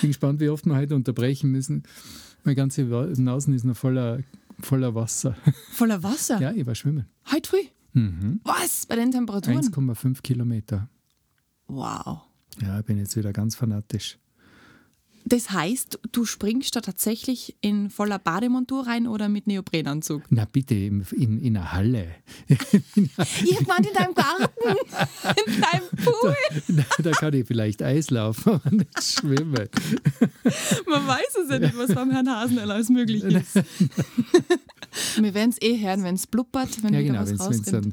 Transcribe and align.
Ich 0.00 0.02
bin 0.02 0.10
gespannt, 0.10 0.40
wie 0.40 0.48
oft 0.48 0.64
wir 0.64 0.76
heute 0.76 0.94
unterbrechen 0.94 1.50
müssen. 1.50 1.82
Meine 2.42 2.56
ganze 2.56 2.84
Nase 2.84 3.52
ist 3.54 3.64
noch 3.64 3.76
voller, 3.76 4.20
voller 4.60 4.94
Wasser. 4.94 5.36
Voller 5.72 6.02
Wasser? 6.02 6.40
Ja, 6.40 6.52
ich 6.52 6.64
war 6.66 6.74
schwimmen. 6.74 7.04
Heute 7.30 7.50
früh? 7.50 7.64
Mhm. 7.92 8.40
Was? 8.44 8.86
Bei 8.86 8.96
den 8.96 9.10
Temperaturen? 9.10 9.60
1,5 9.60 10.22
Kilometer. 10.22 10.88
Wow. 11.66 12.22
Ja, 12.62 12.78
ich 12.80 12.86
bin 12.86 12.96
jetzt 12.96 13.14
wieder 13.14 13.34
ganz 13.34 13.56
fanatisch. 13.56 14.18
Das 15.26 15.50
heißt, 15.50 15.98
du 16.12 16.24
springst 16.24 16.74
da 16.76 16.80
tatsächlich 16.80 17.54
in 17.60 17.90
voller 17.90 18.18
Bademontur 18.18 18.86
rein 18.86 19.06
oder 19.06 19.28
mit 19.28 19.46
Neoprenanzug? 19.46 20.22
Na 20.30 20.46
bitte, 20.50 20.74
in, 20.74 21.06
in, 21.12 21.38
in 21.40 21.56
einer 21.56 21.72
Halle. 21.72 22.08
Ich 23.44 23.66
meine 23.66 23.88
in 23.88 23.94
deinem 23.94 24.14
Garten, 24.14 24.76
in 25.46 25.60
deinem 25.60 26.04
Pool. 26.04 26.34
Da, 26.68 27.02
da 27.02 27.10
kann 27.12 27.34
ich 27.34 27.46
vielleicht 27.46 27.82
Eis 27.82 28.10
laufen, 28.10 28.54
aber 28.54 28.70
nicht 28.70 29.02
schwimmen. 29.02 29.68
Man 30.88 31.06
weiß 31.06 31.36
es 31.44 31.50
ja 31.50 31.58
nicht, 31.58 31.76
was 31.76 31.94
beim 31.94 32.10
Herrn 32.10 32.28
Hasenel 32.28 32.70
alles 32.70 32.88
möglich 32.88 33.22
ist. 33.24 33.54
Wir 35.16 35.34
werden 35.34 35.50
es 35.50 35.62
eh 35.62 35.78
hören, 35.80 36.02
wenn 36.02 36.14
es 36.16 36.26
blubbert, 36.26 36.82
wenn 36.82 36.92
Ja, 36.94 37.00
wieder 37.00 37.12
genau, 37.12 37.22
was 37.22 37.40
rauskommt. 37.40 37.72
dann 37.72 37.92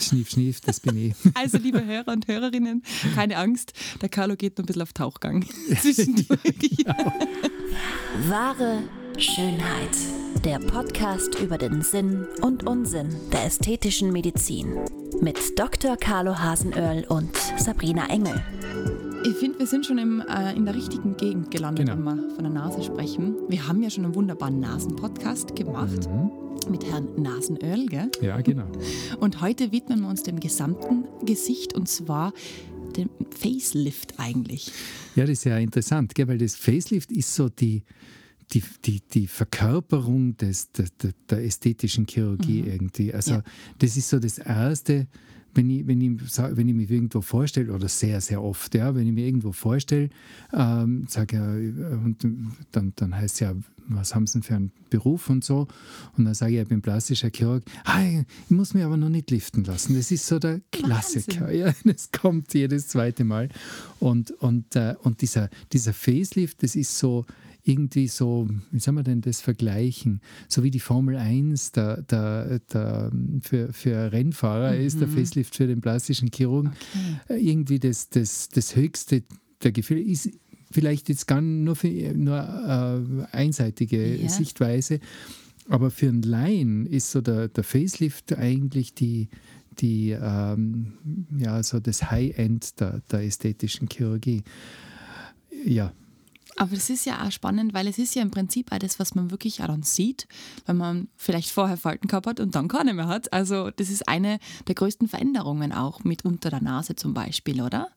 schnief, 0.00 0.30
schnief, 0.30 0.60
das 0.60 0.80
bin 0.80 0.96
ich. 0.96 1.14
Also, 1.34 1.58
liebe 1.58 1.84
Hörer 1.84 2.12
und 2.12 2.28
Hörerinnen, 2.28 2.82
keine 3.14 3.36
Angst, 3.36 3.72
der 4.00 4.08
Carlo 4.08 4.36
geht 4.36 4.58
noch 4.58 4.64
ein 4.64 4.66
bisschen 4.66 4.82
auf 4.82 4.92
Tauchgang 4.92 5.44
Wahre 8.28 8.78
Schönheit. 9.16 9.96
Der 10.44 10.58
Podcast 10.58 11.38
über 11.40 11.56
den 11.58 11.82
Sinn 11.82 12.26
und 12.42 12.66
Unsinn 12.66 13.08
der 13.32 13.44
ästhetischen 13.46 14.10
Medizin. 14.12 14.74
Mit 15.20 15.38
Dr. 15.58 15.96
Carlo 15.96 16.36
Hasenöhrl 16.38 17.04
und 17.08 17.30
Sabrina 17.56 18.08
Engel. 18.08 18.42
Ich 19.24 19.34
finde, 19.36 19.60
wir 19.60 19.66
sind 19.66 19.86
schon 19.86 19.98
im, 19.98 20.20
äh, 20.22 20.54
in 20.56 20.64
der 20.64 20.74
richtigen 20.74 21.16
Gegend 21.16 21.50
gelandet, 21.52 21.86
Genau. 21.86 21.98
wenn 21.98 22.04
wir 22.16 22.30
von 22.34 22.42
der 22.44 22.52
Nase 22.52 22.82
sprechen. 22.82 23.36
Wir 23.48 23.66
haben 23.68 23.80
ja 23.82 23.90
schon 23.90 24.04
einen 24.04 24.14
wunderbaren 24.16 24.58
Nasen-Podcast 24.60 25.54
gemacht 25.54 26.08
mit 26.68 26.84
Herrn 26.90 27.08
Nasenöl, 27.16 27.86
gell? 27.86 28.10
Ja, 28.20 28.40
genau. 28.40 28.64
Und 29.20 29.40
heute 29.40 29.70
widmen 29.72 30.00
wir 30.02 30.08
uns 30.08 30.22
dem 30.24 30.40
gesamten 30.40 31.04
Gesicht 31.24 31.74
und 31.74 31.88
zwar 31.88 32.32
dem 32.98 33.10
Facelift 33.30 34.18
eigentlich. 34.18 34.70
Ja, 35.16 35.24
das 35.24 35.38
ist 35.38 35.44
ja 35.44 35.58
interessant, 35.58 36.14
gell? 36.14 36.28
weil 36.28 36.38
das 36.38 36.54
Facelift 36.56 37.10
ist 37.12 37.34
so 37.34 37.48
die, 37.48 37.82
die, 38.52 38.62
die, 38.84 39.00
die 39.00 39.26
Verkörperung 39.26 40.36
des, 40.36 40.70
der, 40.72 40.86
der, 41.30 41.44
ästhetischen 41.44 42.06
Chirurgie 42.06 42.60
irgendwie. 42.60 43.12
Also 43.12 43.32
Ja. 43.32 43.42
das 43.78 43.96
ist 43.96 44.08
so 44.08 44.18
das 44.18 44.38
Erste, 44.38 45.06
wenn 45.54 45.70
ich, 45.70 45.86
wenn, 45.86 46.00
ich, 46.00 46.20
wenn 46.38 46.68
ich 46.68 46.74
mich 46.74 46.90
irgendwo 46.90 47.20
vorstelle, 47.20 47.72
oder 47.72 47.88
sehr, 47.88 48.20
sehr 48.20 48.42
oft, 48.42 48.74
ja, 48.74 48.94
wenn 48.94 49.06
ich 49.06 49.12
mir 49.12 49.26
irgendwo 49.26 49.52
vorstelle, 49.52 50.10
ähm, 50.52 51.06
sage 51.08 51.36
ja, 51.36 51.56
äh, 51.56 51.94
und 51.96 52.26
dann, 52.72 52.92
dann 52.96 53.14
heißt 53.16 53.34
es 53.34 53.40
ja, 53.40 53.54
was 53.88 54.14
haben 54.14 54.26
Sie 54.26 54.34
denn 54.34 54.42
für 54.42 54.54
einen 54.54 54.72
Beruf 54.90 55.30
und 55.30 55.42
so? 55.42 55.66
Und 56.16 56.24
dann 56.26 56.34
sage 56.34 56.54
ich, 56.54 56.60
ich 56.60 56.68
bin 56.68 56.82
plastischer 56.82 57.30
Chirurg. 57.30 57.64
Ah, 57.84 58.02
ich 58.04 58.50
muss 58.50 58.74
mich 58.74 58.84
aber 58.84 58.96
noch 58.96 59.08
nicht 59.08 59.30
liften 59.30 59.64
lassen. 59.64 59.94
Das 59.94 60.10
ist 60.10 60.26
so 60.26 60.38
der 60.38 60.60
Klassiker. 60.70 61.52
Ja, 61.58 61.72
das 61.84 62.10
kommt 62.12 62.52
jedes 62.52 62.88
zweite 62.88 63.24
Mal. 63.24 63.48
Und, 63.98 64.30
und, 64.32 64.76
äh, 64.76 64.94
und 65.02 65.22
dieser, 65.22 65.48
dieser 65.72 65.94
Facelift, 65.94 66.62
das 66.62 66.76
ist 66.76 66.98
so 66.98 67.24
irgendwie 67.68 68.08
so, 68.08 68.48
wie 68.70 68.78
soll 68.78 68.94
man 68.94 69.04
denn 69.04 69.20
das 69.20 69.40
vergleichen? 69.40 70.20
So 70.48 70.62
wie 70.62 70.70
die 70.70 70.80
Formel 70.80 71.16
1 71.16 71.72
der, 71.72 72.02
der, 72.02 72.60
der, 72.72 73.12
für, 73.42 73.72
für 73.72 74.12
Rennfahrer 74.12 74.76
ist, 74.76 75.00
der 75.00 75.08
Facelift 75.08 75.54
für 75.54 75.66
den 75.66 75.80
plastischen 75.80 76.30
Chirurgen. 76.34 76.72
Äh, 77.28 77.36
Irgendwie 77.36 77.78
das, 77.78 78.08
das, 78.08 78.48
das 78.48 78.74
höchste 78.74 79.22
der 79.62 79.72
Gefühle 79.72 80.00
ist 80.00 80.30
vielleicht 80.70 81.08
jetzt 81.08 81.26
gar 81.26 81.40
nur, 81.40 81.76
für, 81.76 81.88
nur 81.88 83.26
äh, 83.32 83.36
einseitige 83.36 84.16
Ja. 84.16 84.28
Sichtweise, 84.28 85.00
aber 85.68 85.90
für 85.90 86.08
einen 86.08 86.22
Laien 86.22 86.86
ist 86.86 87.10
so 87.10 87.20
der, 87.20 87.48
der 87.48 87.64
Facelift 87.64 88.32
eigentlich 88.32 88.94
die, 88.94 89.28
die 89.78 90.10
ähm, 90.10 90.94
ja, 91.36 91.62
so 91.62 91.80
das 91.80 92.10
High-End 92.10 92.80
der, 92.80 93.02
der 93.10 93.20
ästhetischen 93.24 93.88
Chirurgie. 93.88 94.42
Ja, 95.64 95.92
Aber 96.58 96.74
das 96.74 96.90
ist 96.90 97.06
ja 97.06 97.24
auch 97.24 97.30
spannend, 97.30 97.72
weil 97.72 97.86
es 97.86 97.98
ist 97.98 98.14
ja 98.16 98.22
im 98.22 98.32
Prinzip 98.32 98.72
auch 98.72 98.78
das, 98.78 98.98
was 98.98 99.14
man 99.14 99.30
wirklich 99.30 99.62
auch 99.62 99.68
dann 99.68 99.84
sieht, 99.84 100.26
wenn 100.66 100.76
man 100.76 101.08
vielleicht 101.16 101.50
vorher 101.50 101.76
Falten 101.76 102.08
gehabt 102.08 102.26
hat 102.26 102.40
und 102.40 102.54
dann 102.54 102.66
keine 102.66 102.94
mehr 102.94 103.06
hat. 103.06 103.32
Also 103.32 103.70
das 103.70 103.90
ist 103.90 104.08
eine 104.08 104.40
der 104.66 104.74
größten 104.74 105.06
Veränderungen 105.06 105.72
auch 105.72 106.02
mit 106.02 106.24
unter 106.24 106.50
der 106.50 106.60
Nase 106.60 106.96
zum 106.96 107.14
Beispiel, 107.14 107.62
oder? 107.62 107.88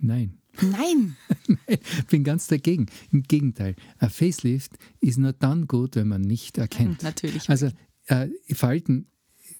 nein. 0.00 0.38
Nein! 0.60 1.16
Ich 1.68 2.06
bin 2.06 2.24
ganz 2.24 2.46
dagegen. 2.46 2.86
Im 3.10 3.22
Gegenteil, 3.22 3.76
ein 3.98 4.10
Facelift 4.10 4.72
ist 5.00 5.18
nur 5.18 5.32
dann 5.32 5.66
gut, 5.66 5.96
wenn 5.96 6.08
man 6.08 6.22
nicht 6.22 6.58
erkennt. 6.58 7.02
Natürlich. 7.02 7.48
Also 7.50 7.70
äh, 8.06 8.28
Falten, 8.52 9.06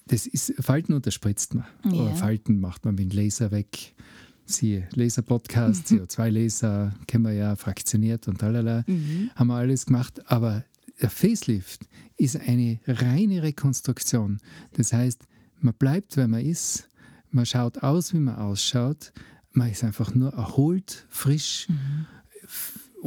das 0.05 0.25
ist, 0.25 0.53
Falten 0.59 0.93
unterspritzt 0.93 1.53
man. 1.55 1.65
Oder 1.93 2.15
Falten 2.15 2.59
macht 2.59 2.85
man 2.85 2.95
mit 2.95 3.11
dem 3.11 3.17
Laser 3.17 3.51
weg. 3.51 3.93
Siehe 4.47 4.87
Laser-Podcast, 4.93 5.87
CO2-Laser, 5.87 6.93
kennen 7.05 7.25
wir 7.25 7.33
ja, 7.33 7.55
fraktioniert 7.55 8.27
und 8.27 8.39
talala, 8.39 8.83
haben 9.35 9.47
wir 9.47 9.55
alles 9.55 9.85
gemacht. 9.85 10.21
Aber 10.31 10.63
der 11.01 11.09
Facelift 11.09 11.85
ist 12.15 12.37
eine 12.37 12.79
reine 12.87 13.43
Rekonstruktion. 13.43 14.39
Das 14.73 14.93
heißt, 14.93 15.21
man 15.59 15.73
bleibt, 15.73 16.17
wer 16.17 16.27
man 16.27 16.41
ist, 16.41 16.87
man 17.29 17.45
schaut 17.45 17.83
aus, 17.83 18.13
wie 18.13 18.19
man 18.19 18.35
ausschaut, 18.35 19.11
man 19.51 19.69
ist 19.69 19.83
einfach 19.83 20.15
nur 20.15 20.33
erholt, 20.33 21.05
frisch. 21.09 21.67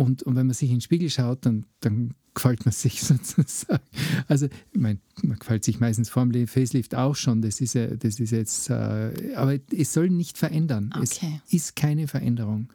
Und, 0.00 0.22
und 0.22 0.34
wenn 0.34 0.46
man 0.46 0.54
sich 0.54 0.70
in 0.70 0.76
den 0.76 0.80
Spiegel 0.80 1.10
schaut, 1.10 1.44
dann, 1.44 1.66
dann 1.80 2.14
gefällt 2.32 2.64
man 2.64 2.72
sich 2.72 3.02
sozusagen. 3.02 3.82
Also, 4.28 4.46
ich 4.72 4.80
meine, 4.80 4.98
man 5.22 5.38
gefällt 5.38 5.62
sich 5.62 5.78
meistens 5.78 6.08
vor 6.08 6.24
dem 6.24 6.46
Facelift 6.46 6.94
auch 6.94 7.14
schon. 7.14 7.42
Das 7.42 7.60
ist, 7.60 7.74
ja, 7.74 7.86
das 7.86 8.18
ist 8.18 8.30
jetzt, 8.30 8.70
äh, 8.70 9.34
aber 9.36 9.58
es 9.76 9.92
soll 9.92 10.08
nicht 10.08 10.38
verändern. 10.38 10.90
Okay. 10.96 11.42
Es 11.46 11.52
ist 11.52 11.76
keine 11.76 12.08
Veränderung. 12.08 12.70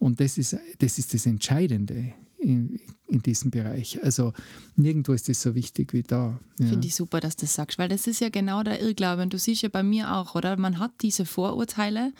Und 0.00 0.18
das 0.18 0.36
ist 0.36 0.56
das, 0.80 0.98
ist 0.98 1.14
das 1.14 1.26
Entscheidende 1.26 2.12
in, 2.44 2.80
in 3.08 3.22
diesem 3.22 3.50
Bereich. 3.50 4.02
Also, 4.02 4.32
nirgendwo 4.76 5.12
ist 5.12 5.28
das 5.28 5.42
so 5.42 5.54
wichtig 5.54 5.92
wie 5.92 6.02
da. 6.02 6.38
Ja. 6.58 6.66
Finde 6.66 6.86
ich 6.86 6.94
super, 6.94 7.20
dass 7.20 7.36
du 7.36 7.42
das 7.42 7.54
sagst, 7.54 7.78
weil 7.78 7.88
das 7.88 8.06
ist 8.06 8.20
ja 8.20 8.28
genau 8.28 8.62
der 8.62 8.80
Irrglaube. 8.80 9.22
Und 9.22 9.32
du 9.32 9.38
siehst 9.38 9.62
ja 9.62 9.68
bei 9.68 9.82
mir 9.82 10.14
auch, 10.14 10.34
oder? 10.34 10.56
Man 10.56 10.78
hat 10.78 10.92
diese 11.02 11.24
Vorurteile 11.24 12.12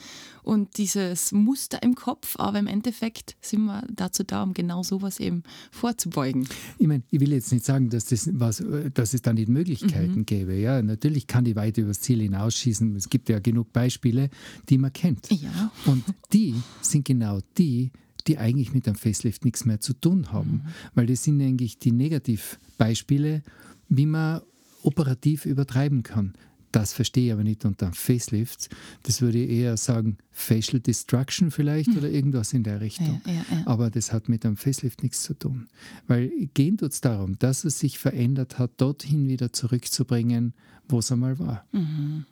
und 0.42 0.76
dieses 0.76 1.32
Muster 1.32 1.82
im 1.82 1.94
Kopf, 1.94 2.36
aber 2.38 2.58
im 2.58 2.66
Endeffekt 2.66 3.36
sind 3.40 3.64
wir 3.64 3.86
dazu 3.90 4.24
da, 4.24 4.42
um 4.42 4.52
genau 4.54 4.82
sowas 4.82 5.20
eben 5.20 5.42
vorzubeugen. 5.70 6.46
Ich 6.78 6.86
meine, 6.86 7.02
ich 7.10 7.20
will 7.20 7.32
jetzt 7.32 7.52
nicht 7.52 7.64
sagen, 7.64 7.88
dass, 7.90 8.06
das 8.06 8.28
was, 8.34 8.62
dass 8.92 9.14
es 9.14 9.22
da 9.22 9.32
nicht 9.32 9.48
Möglichkeiten 9.48 10.20
Mhm. 10.20 10.26
gäbe. 10.26 10.54
Ja, 10.54 10.82
natürlich 10.82 11.26
kann 11.26 11.44
die 11.44 11.56
weit 11.56 11.78
übers 11.78 12.00
Ziel 12.00 12.20
hinausschießen. 12.20 12.94
Es 12.96 13.08
gibt 13.08 13.28
ja 13.28 13.38
genug 13.38 13.72
Beispiele, 13.72 14.28
die 14.68 14.78
man 14.78 14.92
kennt. 14.92 15.30
Ja. 15.30 15.70
Und 15.86 16.04
die 16.32 16.54
sind 16.82 17.04
genau 17.04 17.40
die, 17.58 17.90
die 18.26 18.38
eigentlich 18.38 18.72
mit 18.72 18.86
einem 18.86 18.96
Facelift 18.96 19.44
nichts 19.44 19.64
mehr 19.64 19.80
zu 19.80 19.92
tun 19.92 20.32
haben. 20.32 20.62
Weil 20.94 21.06
das 21.06 21.24
sind 21.24 21.40
eigentlich 21.40 21.78
die 21.78 21.92
Negativbeispiele, 21.92 23.42
wie 23.88 24.06
man 24.06 24.40
operativ 24.82 25.46
übertreiben 25.46 26.02
kann. 26.02 26.34
Das 26.74 26.92
verstehe 26.92 27.26
ich 27.26 27.32
aber 27.32 27.44
nicht 27.44 27.64
unter 27.64 27.92
Facelift. 27.92 28.68
Das 29.04 29.22
würde 29.22 29.38
ich 29.38 29.48
eher 29.48 29.76
sagen, 29.76 30.18
Facial 30.32 30.80
Destruction 30.80 31.52
vielleicht 31.52 31.96
oder 31.96 32.10
irgendwas 32.10 32.52
in 32.52 32.64
der 32.64 32.80
Richtung. 32.80 33.20
Ja, 33.26 33.32
ja, 33.32 33.44
ja. 33.48 33.66
Aber 33.66 33.90
das 33.90 34.12
hat 34.12 34.28
mit 34.28 34.44
einem 34.44 34.56
Facelift 34.56 35.04
nichts 35.04 35.22
zu 35.22 35.34
tun. 35.34 35.68
Weil 36.08 36.32
gehen 36.52 36.76
tut 36.76 36.90
es 36.90 37.00
darum, 37.00 37.38
dass 37.38 37.64
es 37.64 37.78
sich 37.78 38.00
verändert 38.00 38.58
hat, 38.58 38.72
dorthin 38.78 39.28
wieder 39.28 39.52
zurückzubringen, 39.52 40.52
wo 40.88 40.98
es 40.98 41.12
einmal 41.12 41.38
war. 41.38 41.64
Mhm. 41.70 42.26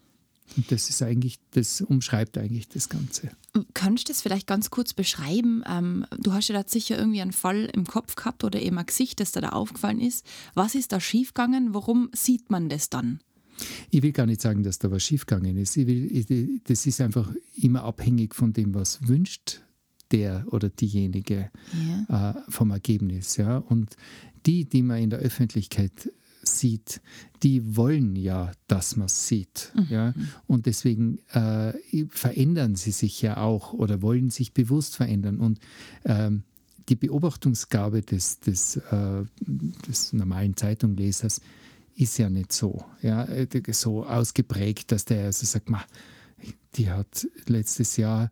Und 0.56 0.70
das 0.70 0.90
ist 0.90 1.02
eigentlich, 1.02 1.38
das 1.52 1.80
umschreibt 1.80 2.36
eigentlich 2.36 2.68
das 2.68 2.88
Ganze. 2.88 3.30
Kannst 3.74 4.08
du 4.08 4.12
das 4.12 4.22
vielleicht 4.22 4.46
ganz 4.46 4.70
kurz 4.70 4.92
beschreiben? 4.92 5.62
Ähm, 5.66 6.06
du 6.18 6.32
hast 6.32 6.48
ja 6.48 6.62
da 6.62 6.68
sicher 6.68 6.98
irgendwie 6.98 7.22
einen 7.22 7.32
Fall 7.32 7.70
im 7.72 7.86
Kopf 7.86 8.16
gehabt 8.16 8.44
oder 8.44 8.60
eben 8.60 8.78
ein 8.78 8.86
Gesicht, 8.86 9.20
das 9.20 9.32
da 9.32 9.48
aufgefallen 9.48 10.00
ist. 10.00 10.26
Was 10.54 10.74
ist 10.74 10.92
da 10.92 11.00
schiefgegangen? 11.00 11.74
Warum 11.74 12.10
sieht 12.14 12.50
man 12.50 12.68
das 12.68 12.90
dann? 12.90 13.20
Ich 13.90 14.02
will 14.02 14.12
gar 14.12 14.26
nicht 14.26 14.40
sagen, 14.40 14.62
dass 14.62 14.78
da 14.78 14.90
was 14.90 15.02
schiefgegangen 15.02 15.56
ist. 15.56 15.76
Ich 15.76 15.86
will, 15.86 16.10
ich, 16.10 16.62
das 16.64 16.86
ist 16.86 17.00
einfach 17.00 17.32
immer 17.56 17.84
abhängig 17.84 18.34
von 18.34 18.52
dem, 18.52 18.74
was 18.74 19.06
wünscht 19.06 19.60
der 20.10 20.46
oder 20.50 20.68
diejenige 20.68 21.50
äh, 22.08 22.32
vom 22.48 22.70
Ergebnis. 22.70 23.36
Ja? 23.36 23.58
Und 23.58 23.96
die, 24.46 24.64
die 24.64 24.82
man 24.82 24.98
in 24.98 25.10
der 25.10 25.20
Öffentlichkeit 25.20 26.10
sieht, 26.44 27.00
die 27.42 27.76
wollen 27.76 28.16
ja, 28.16 28.52
dass 28.66 28.96
man 28.96 29.06
es 29.06 29.28
sieht. 29.28 29.72
Ja? 29.88 30.14
Und 30.46 30.66
deswegen 30.66 31.18
äh, 31.32 31.72
verändern 32.10 32.76
sie 32.76 32.92
sich 32.92 33.22
ja 33.22 33.36
auch 33.38 33.72
oder 33.72 34.02
wollen 34.02 34.30
sich 34.30 34.52
bewusst 34.52 34.96
verändern. 34.96 35.38
Und 35.38 35.58
ähm, 36.04 36.42
die 36.88 36.96
Beobachtungsgabe 36.96 38.02
des, 38.02 38.40
des, 38.40 38.76
äh, 38.76 39.24
des 39.88 40.12
normalen 40.12 40.56
Zeitunglesers 40.56 41.40
ist 41.94 42.18
ja 42.18 42.28
nicht 42.28 42.52
so, 42.52 42.84
ja, 43.02 43.24
äh, 43.24 43.46
so 43.72 44.04
ausgeprägt, 44.04 44.92
dass 44.92 45.04
der 45.04 45.26
also 45.26 45.46
sagt, 45.46 45.70
"Ma, 45.70 45.82
die 46.74 46.90
hat 46.90 47.28
letztes 47.46 47.96
Jahr 47.96 48.30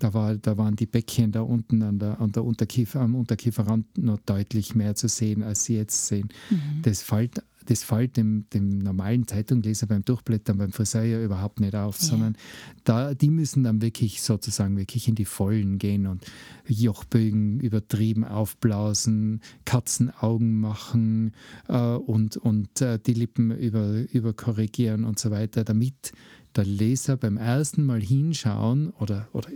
Da, 0.00 0.14
war, 0.14 0.36
da 0.36 0.56
waren 0.56 0.76
die 0.76 0.86
Bäckchen 0.86 1.32
da 1.32 1.40
unten 1.40 1.82
an 1.82 1.98
der, 1.98 2.20
an 2.20 2.30
der 2.30 2.44
Unterkiefer, 2.44 3.00
am 3.00 3.16
Unterkieferrand 3.16 3.98
noch 3.98 4.20
deutlich 4.20 4.76
mehr 4.76 4.94
zu 4.94 5.08
sehen, 5.08 5.42
als 5.42 5.64
sie 5.64 5.74
jetzt 5.74 6.06
sehen. 6.06 6.28
Mhm. 6.50 6.82
Das 6.82 7.02
fällt 7.02 7.42
das 7.68 7.82
fällt 7.82 8.16
dem, 8.16 8.46
dem 8.54 8.78
normalen 8.78 9.26
Zeitungleser 9.26 9.86
beim 9.86 10.02
Durchblättern 10.02 10.56
beim 10.56 10.72
Friseur 10.72 11.04
ja 11.04 11.22
überhaupt 11.22 11.60
nicht 11.60 11.74
auf, 11.74 12.00
ja. 12.00 12.06
sondern 12.06 12.36
da, 12.84 13.12
die 13.12 13.28
müssen 13.28 13.62
dann 13.62 13.82
wirklich 13.82 14.22
sozusagen 14.22 14.78
wirklich 14.78 15.06
in 15.06 15.14
die 15.14 15.26
Vollen 15.26 15.78
gehen 15.78 16.06
und 16.06 16.24
Jochbögen 16.66 17.60
übertrieben 17.60 18.24
aufblasen, 18.24 19.42
Katzenaugen 19.66 20.58
machen 20.58 21.32
äh, 21.68 21.76
und, 21.76 22.38
und 22.38 22.80
äh, 22.80 22.98
die 22.98 23.12
Lippen 23.12 23.50
über, 23.50 24.04
überkorrigieren 24.12 25.04
und 25.04 25.18
so 25.18 25.30
weiter, 25.30 25.62
damit 25.62 26.12
der 26.56 26.64
Leser 26.64 27.18
beim 27.18 27.36
ersten 27.36 27.84
Mal 27.84 28.00
hinschauen 28.00 28.90
oder, 28.98 29.28
oder 29.34 29.50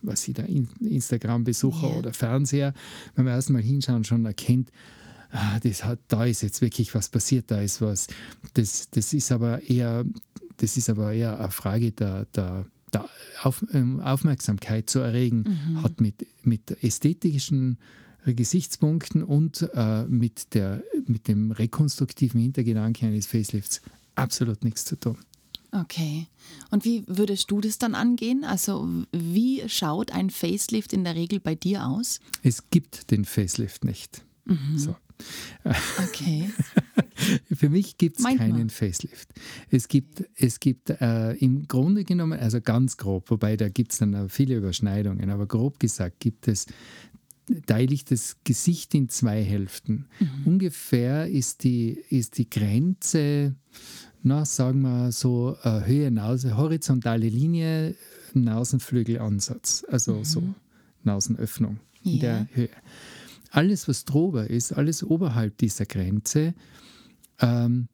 was 0.00 0.22
sie 0.22 0.32
da 0.32 0.44
Instagram-Besucher 0.44 1.88
yeah. 1.88 1.98
oder 1.98 2.12
Fernseher 2.14 2.72
beim 3.14 3.26
ersten 3.26 3.52
Mal 3.52 3.62
hinschauen 3.62 4.04
schon 4.04 4.24
erkennt, 4.24 4.70
ah, 5.30 5.58
das 5.60 5.84
hat, 5.84 5.98
da 6.08 6.24
ist 6.24 6.42
jetzt 6.42 6.60
wirklich 6.60 6.94
was 6.94 7.08
passiert, 7.08 7.50
da 7.50 7.60
ist 7.60 7.80
was. 7.80 8.06
Das, 8.54 8.90
das 8.90 9.12
ist 9.12 9.32
aber 9.32 9.62
eher, 9.62 10.04
das 10.58 10.76
ist 10.76 10.90
aber 10.90 11.12
eher 11.12 11.38
eine 11.38 11.50
Frage 11.50 11.92
der, 11.92 12.26
der, 12.26 12.66
der 12.92 13.08
Auf, 13.42 13.64
ähm, 13.72 14.00
Aufmerksamkeit 14.00 14.88
zu 14.90 15.00
erregen, 15.00 15.44
mhm. 15.46 15.82
hat 15.82 16.00
mit, 16.00 16.26
mit 16.42 16.82
ästhetischen 16.82 17.78
Gesichtspunkten 18.24 19.22
und 19.22 19.68
äh, 19.74 20.04
mit, 20.04 20.54
der, 20.54 20.82
mit 21.06 21.28
dem 21.28 21.52
rekonstruktiven 21.52 22.40
Hintergedanken 22.40 23.08
eines 23.08 23.26
Facelifts 23.26 23.82
absolut 24.16 24.64
nichts 24.64 24.84
zu 24.84 24.96
tun. 24.96 25.18
Okay. 25.72 26.26
Und 26.70 26.84
wie 26.84 27.04
würdest 27.06 27.50
du 27.50 27.60
das 27.60 27.78
dann 27.78 27.94
angehen? 27.94 28.44
Also 28.44 28.88
wie 29.12 29.68
schaut 29.68 30.10
ein 30.10 30.30
Facelift 30.30 30.92
in 30.92 31.04
der 31.04 31.14
Regel 31.14 31.38
bei 31.38 31.54
dir 31.54 31.86
aus? 31.86 32.20
Es 32.42 32.70
gibt 32.70 33.10
den 33.10 33.24
Facelift 33.24 33.84
nicht. 33.84 34.24
Mhm. 34.44 34.78
So. 34.78 34.96
Okay. 36.08 36.50
Für 37.54 37.70
mich 37.70 37.96
gibt 37.96 38.18
es 38.20 38.24
keinen 38.24 38.68
Facelift. 38.70 39.30
Es 39.70 39.88
gibt, 39.88 40.24
es 40.36 40.60
gibt 40.60 40.90
äh, 40.90 41.32
im 41.32 41.66
Grunde 41.66 42.04
genommen, 42.04 42.38
also 42.38 42.60
ganz 42.60 42.96
grob, 42.96 43.30
wobei 43.30 43.56
da 43.56 43.68
gibt 43.68 43.92
es 43.92 43.98
dann 43.98 44.28
viele 44.28 44.56
Überschneidungen, 44.56 45.30
aber 45.30 45.46
grob 45.46 45.80
gesagt 45.80 46.20
gibt 46.20 46.46
es 46.48 46.66
teile 47.66 47.94
ich 47.94 48.04
das 48.04 48.36
Gesicht 48.44 48.94
in 48.94 49.08
zwei 49.08 49.42
Hälften. 49.42 50.06
Mhm. 50.18 50.28
Ungefähr 50.46 51.28
ist 51.28 51.64
die, 51.64 51.92
ist 52.10 52.38
die 52.38 52.50
Grenze, 52.50 53.54
na, 54.22 54.44
sagen 54.44 54.82
wir 54.82 55.12
so, 55.12 55.56
äh, 55.62 55.86
Höhe 55.86 56.10
Nase, 56.10 56.56
horizontale 56.56 57.28
Linie, 57.28 57.94
Nasenflügelansatz, 58.34 59.84
also 59.88 60.16
mhm. 60.16 60.24
so 60.24 60.42
Nasenöffnung 61.04 61.78
yeah. 62.04 62.12
in 62.14 62.20
der 62.20 62.48
Höhe. 62.52 62.68
Alles, 63.56 63.88
was 63.88 64.04
drüber 64.04 64.50
ist, 64.50 64.72
alles 64.72 65.02
oberhalb 65.02 65.56
dieser 65.56 65.86
Grenze, 65.86 66.54
ähm, 67.40 67.88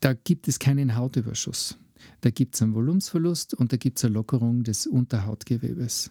da 0.00 0.12
gibt 0.12 0.48
es 0.48 0.58
keinen 0.58 0.96
Hautüberschuss. 0.96 1.78
Da 2.20 2.30
gibt 2.30 2.56
es 2.56 2.62
einen 2.62 2.74
Volumensverlust 2.74 3.54
und 3.54 3.72
da 3.72 3.76
gibt 3.76 3.98
es 3.98 4.04
eine 4.04 4.14
Lockerung 4.14 4.64
des 4.64 4.88
Unterhautgewebes. 4.88 6.10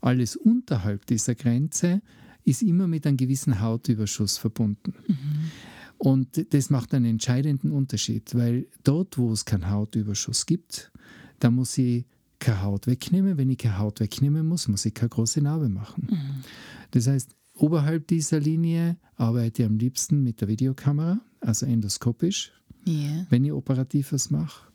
Alles 0.00 0.34
unterhalb 0.34 1.04
dieser 1.04 1.34
Grenze 1.34 2.00
ist 2.44 2.62
immer 2.62 2.88
mit 2.88 3.06
einem 3.06 3.18
gewissen 3.18 3.60
Hautüberschuss 3.60 4.38
verbunden. 4.38 4.94
Mhm. 5.06 5.50
Und 5.98 6.54
das 6.54 6.70
macht 6.70 6.94
einen 6.94 7.04
entscheidenden 7.04 7.70
Unterschied, 7.70 8.34
weil 8.34 8.66
dort, 8.82 9.18
wo 9.18 9.30
es 9.30 9.44
keinen 9.44 9.68
Hautüberschuss 9.68 10.46
gibt, 10.46 10.90
da 11.38 11.50
muss 11.50 11.76
ich 11.76 12.06
keine 12.38 12.62
Haut 12.62 12.86
wegnehmen. 12.86 13.36
Wenn 13.36 13.50
ich 13.50 13.58
keine 13.58 13.78
Haut 13.78 14.00
wegnehmen 14.00 14.46
muss, 14.46 14.68
muss 14.68 14.86
ich 14.86 14.94
keine 14.94 15.10
große 15.10 15.42
Narbe 15.42 15.68
machen. 15.68 16.08
Mhm. 16.10 16.44
Das 16.92 17.06
heißt, 17.06 17.36
oberhalb 17.62 18.08
dieser 18.08 18.40
Linie 18.40 18.96
arbeite 19.16 19.62
ich 19.62 19.68
am 19.68 19.78
liebsten 19.78 20.22
mit 20.22 20.40
der 20.40 20.48
Videokamera, 20.48 21.20
also 21.40 21.64
endoskopisch, 21.64 22.52
yeah. 22.86 23.24
wenn 23.30 23.44
ich 23.44 23.52
operativ 23.52 24.12
was 24.12 24.30
mache. 24.30 24.72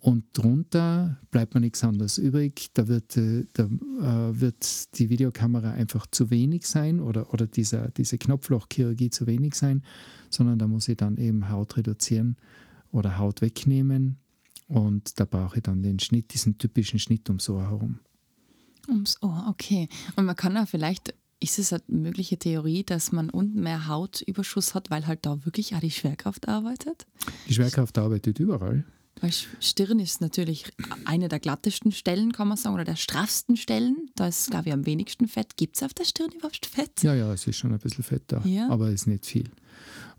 Und 0.00 0.24
drunter 0.32 1.18
bleibt 1.32 1.54
mir 1.54 1.60
nichts 1.60 1.82
anderes 1.82 2.18
übrig. 2.18 2.70
Da 2.74 2.86
wird, 2.86 3.16
äh, 3.16 3.46
da, 3.52 3.64
äh, 3.64 4.40
wird 4.40 4.96
die 4.96 5.10
Videokamera 5.10 5.72
einfach 5.72 6.06
zu 6.06 6.30
wenig 6.30 6.68
sein 6.68 7.00
oder, 7.00 7.34
oder 7.34 7.48
dieser, 7.48 7.88
diese 7.90 8.16
Knopflochchirurgie 8.16 9.10
zu 9.10 9.26
wenig 9.26 9.56
sein, 9.56 9.82
sondern 10.30 10.60
da 10.60 10.68
muss 10.68 10.86
ich 10.86 10.96
dann 10.96 11.16
eben 11.16 11.48
Haut 11.48 11.76
reduzieren 11.76 12.36
oder 12.92 13.18
Haut 13.18 13.42
wegnehmen. 13.42 14.18
Und 14.68 15.18
da 15.18 15.24
brauche 15.24 15.56
ich 15.56 15.62
dann 15.64 15.82
den 15.82 15.98
Schnitt, 15.98 16.32
diesen 16.32 16.58
typischen 16.58 17.00
Schnitt 17.00 17.28
ums 17.28 17.48
Ohr 17.48 17.62
herum. 17.62 17.98
Ums 18.88 19.20
Ohr, 19.20 19.46
okay. 19.48 19.88
Und 20.14 20.26
man 20.26 20.36
kann 20.36 20.54
ja 20.54 20.64
vielleicht 20.64 21.14
ist 21.40 21.58
es 21.58 21.72
eine 21.72 21.82
mögliche 21.86 22.38
Theorie, 22.38 22.84
dass 22.84 23.12
man 23.12 23.30
unten 23.30 23.62
mehr 23.62 23.86
Hautüberschuss 23.86 24.74
hat, 24.74 24.90
weil 24.90 25.06
halt 25.06 25.24
da 25.24 25.44
wirklich 25.44 25.74
auch 25.74 25.80
die 25.80 25.90
Schwerkraft 25.90 26.48
arbeitet? 26.48 27.06
Die 27.48 27.54
Schwerkraft 27.54 27.96
arbeitet 27.98 28.38
überall. 28.38 28.84
Weil 29.20 29.32
Stirn 29.60 29.98
ist 29.98 30.20
natürlich 30.20 30.64
eine 31.04 31.28
der 31.28 31.40
glattesten 31.40 31.92
Stellen, 31.92 32.32
kann 32.32 32.48
man 32.48 32.56
sagen, 32.56 32.74
oder 32.74 32.84
der 32.84 32.96
straffsten 32.96 33.56
Stellen. 33.56 34.10
Da 34.14 34.28
ist, 34.28 34.50
glaube 34.50 34.68
ich, 34.68 34.72
am 34.72 34.86
wenigsten 34.86 35.26
Fett. 35.26 35.56
Gibt 35.56 35.76
es 35.76 35.82
auf 35.82 35.92
der 35.94 36.04
Stirn 36.04 36.30
überhaupt 36.32 36.66
Fett? 36.66 37.02
Ja, 37.02 37.14
ja, 37.14 37.32
es 37.32 37.46
ist 37.46 37.56
schon 37.56 37.72
ein 37.72 37.78
bisschen 37.78 38.04
Fett 38.04 38.22
da, 38.28 38.42
ja. 38.44 38.68
aber 38.68 38.88
es 38.88 39.02
ist 39.02 39.06
nicht 39.06 39.26
viel. 39.26 39.50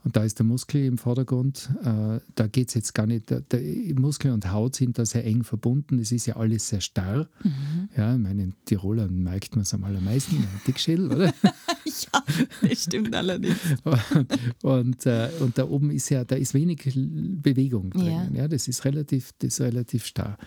Und 0.04 0.16
da 0.16 0.24
ist 0.24 0.40
der 0.40 0.46
Muskel 0.46 0.86
im 0.86 0.98
Vordergrund. 0.98 1.70
Äh, 1.84 2.20
da 2.36 2.48
geht 2.48 2.70
es 2.70 2.74
jetzt 2.74 2.94
gar 2.94 3.06
nicht. 3.06 3.30
Der, 3.30 3.42
der, 3.42 3.62
Muskel 4.00 4.32
und 4.32 4.52
Haut 4.52 4.76
sind 4.76 4.98
da 4.98 5.06
sehr 5.06 5.26
eng 5.26 5.44
verbunden. 5.44 6.00
Es 6.00 6.12
ist 6.12 6.26
ja 6.26 6.38
alles 6.38 6.70
sehr 6.70 6.82
starr. 6.82 7.28
Mhm. 7.44 7.90
Ja, 7.96 8.14
ich 8.14 8.20
meine, 8.20 8.44
in 8.44 8.54
Tirolern 8.66 9.24
merkt 9.24 9.56
man 9.56 9.64
es 9.64 9.74
am 9.74 9.84
allermeisten, 9.84 10.38
ein 10.38 10.62
Dickschädel, 10.66 11.12
oder? 11.12 11.26
ja, 11.44 12.24
das 12.62 12.84
stimmt 12.84 13.14
allerdings. 13.14 13.58
und, 13.84 14.28
und, 14.64 15.06
äh, 15.06 15.30
und, 15.40 15.58
da 15.58 15.68
oben 15.68 15.92
ist 15.92 16.10
ja, 16.10 16.24
da 16.24 16.36
ist 16.36 16.54
wenig 16.54 16.92
Bewegung 16.96 17.90
drin. 17.92 18.06
Ja. 18.06 18.42
ja. 18.42 18.48
das 18.48 18.68
ist 18.68 18.86
relativ, 18.86 19.32
das 19.40 19.60
ist 19.60 19.62
relativ 19.62 20.06
starr. 20.06 20.38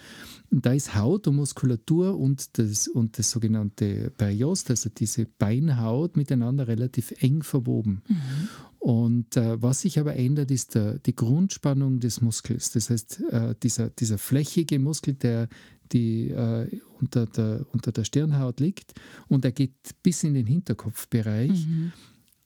Und 0.51 0.67
da 0.67 0.73
ist 0.73 0.95
Haut 0.95 1.27
und 1.29 1.37
Muskulatur 1.37 2.19
und 2.19 2.59
das, 2.59 2.87
und 2.87 3.19
das 3.19 3.31
sogenannte 3.31 4.13
Periost, 4.17 4.69
also 4.69 4.91
diese 4.91 5.25
Beinhaut, 5.25 6.17
miteinander 6.17 6.69
relativ 6.69 7.15
eng 7.23 7.43
verwoben. 7.43 8.03
Mhm. 8.07 8.49
Und 8.83 9.37
äh, 9.37 9.63
was 9.63 9.83
sich 9.83 10.01
aber 10.01 10.17
ändert, 10.17 10.51
ist 10.51 10.75
der, 10.75 10.99
die 10.99 11.15
Grundspannung 11.15 12.01
des 12.01 12.21
Muskels. 12.21 12.73
Das 12.73 12.91
heißt, 12.91 13.21
äh, 13.31 13.55
dieser, 13.63 13.91
dieser 13.91 14.19
flächige 14.19 14.81
Muskel, 14.81 15.15
der 15.15 15.49
die, 15.93 16.31
äh, 16.31 16.81
unter, 17.01 17.27
der, 17.27 17.65
unter 17.73 17.93
der 17.93 18.03
Stirnhaut 18.03 18.59
liegt 18.59 18.95
und 19.29 19.45
er 19.45 19.53
geht 19.53 19.77
bis 20.03 20.25
in 20.25 20.35
den 20.35 20.47
Hinterkopfbereich, 20.47 21.67
mhm. 21.67 21.93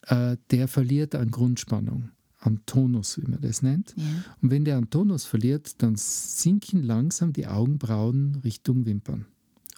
Äh, 0.08 0.36
der 0.52 0.68
verliert 0.68 1.16
an 1.16 1.32
Grundspannung, 1.32 2.10
an 2.38 2.60
Tonus, 2.64 3.20
wie 3.20 3.28
man 3.28 3.40
das 3.40 3.62
nennt. 3.62 3.92
Ja. 3.96 4.04
Und 4.40 4.50
wenn 4.52 4.64
der 4.64 4.76
an 4.76 4.88
Tonus 4.88 5.24
verliert, 5.24 5.82
dann 5.82 5.96
sinken 5.96 6.84
langsam 6.84 7.32
die 7.32 7.48
Augenbrauen 7.48 8.36
Richtung 8.44 8.86
Wimpern. 8.86 9.26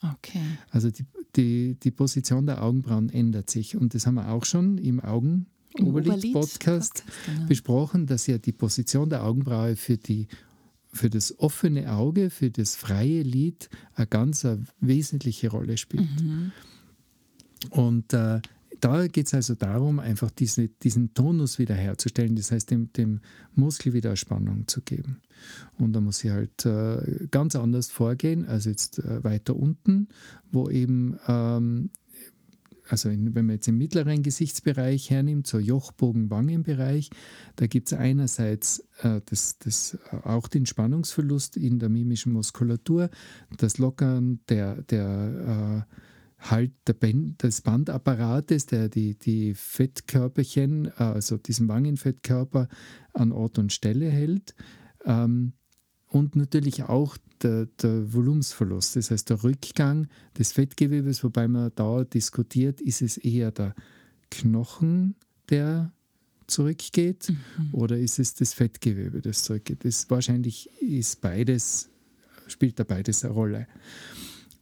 Okay. 0.02 0.42
Also 0.70 0.90
die, 0.90 1.06
die, 1.36 1.76
die 1.82 1.90
Position 1.90 2.44
der 2.44 2.62
Augenbrauen 2.62 3.08
ändert 3.08 3.48
sich. 3.48 3.74
Und 3.74 3.94
das 3.94 4.06
haben 4.06 4.16
wir 4.16 4.28
auch 4.28 4.44
schon 4.44 4.76
im 4.76 5.00
Augen 5.00 5.46
Oberlied-Podcast 5.74 7.04
genau. 7.26 7.46
besprochen, 7.46 8.06
dass 8.06 8.26
ja 8.26 8.38
die 8.38 8.52
Position 8.52 9.10
der 9.10 9.24
Augenbraue 9.24 9.76
für, 9.76 9.96
die, 9.96 10.28
für 10.92 11.10
das 11.10 11.38
offene 11.38 11.92
Auge, 11.92 12.30
für 12.30 12.50
das 12.50 12.76
freie 12.76 13.22
Lid 13.22 13.68
eine 13.94 14.06
ganz 14.06 14.44
eine 14.44 14.64
wesentliche 14.80 15.50
Rolle 15.50 15.76
spielt. 15.76 16.22
Mhm. 16.22 16.52
Und 17.70 18.12
äh, 18.12 18.40
da 18.80 19.06
geht 19.08 19.26
es 19.26 19.34
also 19.34 19.54
darum, 19.54 19.98
einfach 19.98 20.30
diese, 20.30 20.68
diesen 20.68 21.12
Tonus 21.14 21.58
wiederherzustellen, 21.58 22.36
das 22.36 22.52
heißt, 22.52 22.70
dem, 22.70 22.92
dem 22.92 23.20
Muskel 23.54 23.92
wieder 23.92 24.14
Spannung 24.16 24.66
zu 24.68 24.82
geben. 24.82 25.20
Und 25.78 25.92
da 25.92 26.00
muss 26.00 26.22
ich 26.24 26.30
halt 26.30 26.64
äh, 26.66 27.26
ganz 27.30 27.56
anders 27.56 27.90
vorgehen 27.90 28.46
als 28.46 28.64
jetzt 28.64 28.98
äh, 28.98 29.22
weiter 29.24 29.56
unten, 29.56 30.08
wo 30.50 30.68
eben 30.68 31.18
ähm, 31.26 31.90
also 32.88 33.08
in, 33.08 33.34
wenn 33.34 33.46
man 33.46 33.56
jetzt 33.56 33.68
im 33.68 33.78
mittleren 33.78 34.22
Gesichtsbereich 34.22 35.10
hernimmt, 35.10 35.46
so 35.46 35.58
Jochbogen-Wangenbereich, 35.58 37.10
da 37.56 37.66
gibt 37.66 37.88
es 37.88 37.98
einerseits 37.98 38.80
äh, 39.02 39.20
das, 39.26 39.58
das, 39.58 39.98
äh, 40.12 40.16
auch 40.24 40.48
den 40.48 40.66
Spannungsverlust 40.66 41.56
in 41.56 41.78
der 41.78 41.88
mimischen 41.88 42.32
Muskulatur, 42.32 43.10
das 43.56 43.78
Lockern 43.78 44.40
der, 44.48 44.82
der 44.82 45.84
äh, 45.88 45.94
Halt 46.40 46.72
der 46.86 46.92
Band, 46.92 47.42
des 47.42 47.62
Bandapparates, 47.62 48.66
der 48.66 48.88
die, 48.88 49.18
die 49.18 49.54
Fettkörperchen, 49.54 50.86
äh, 50.86 51.02
also 51.02 51.36
diesen 51.36 51.66
Wangenfettkörper 51.66 52.68
an 53.12 53.32
Ort 53.32 53.58
und 53.58 53.72
Stelle 53.72 54.08
hält. 54.08 54.54
Ähm, 55.04 55.54
und 56.08 56.36
natürlich 56.36 56.84
auch 56.84 57.16
der, 57.42 57.66
der 57.82 58.12
Volumensverlust, 58.12 58.96
das 58.96 59.10
heißt 59.10 59.30
der 59.30 59.42
Rückgang 59.42 60.08
des 60.38 60.52
Fettgewebes, 60.52 61.22
wobei 61.22 61.48
man 61.48 61.70
da 61.74 62.04
diskutiert, 62.04 62.80
ist 62.80 63.02
es 63.02 63.16
eher 63.18 63.50
der 63.50 63.74
Knochen, 64.30 65.14
der 65.50 65.92
zurückgeht 66.46 67.28
mhm. 67.28 67.74
oder 67.74 67.98
ist 67.98 68.18
es 68.18 68.34
das 68.34 68.54
Fettgewebe, 68.54 69.20
das 69.20 69.42
zurückgeht. 69.42 69.84
Das 69.84 70.08
wahrscheinlich 70.10 70.70
ist 70.80 71.20
beides, 71.20 71.90
spielt 72.46 72.78
da 72.78 72.84
beides 72.84 73.24
eine 73.24 73.34
Rolle. 73.34 73.66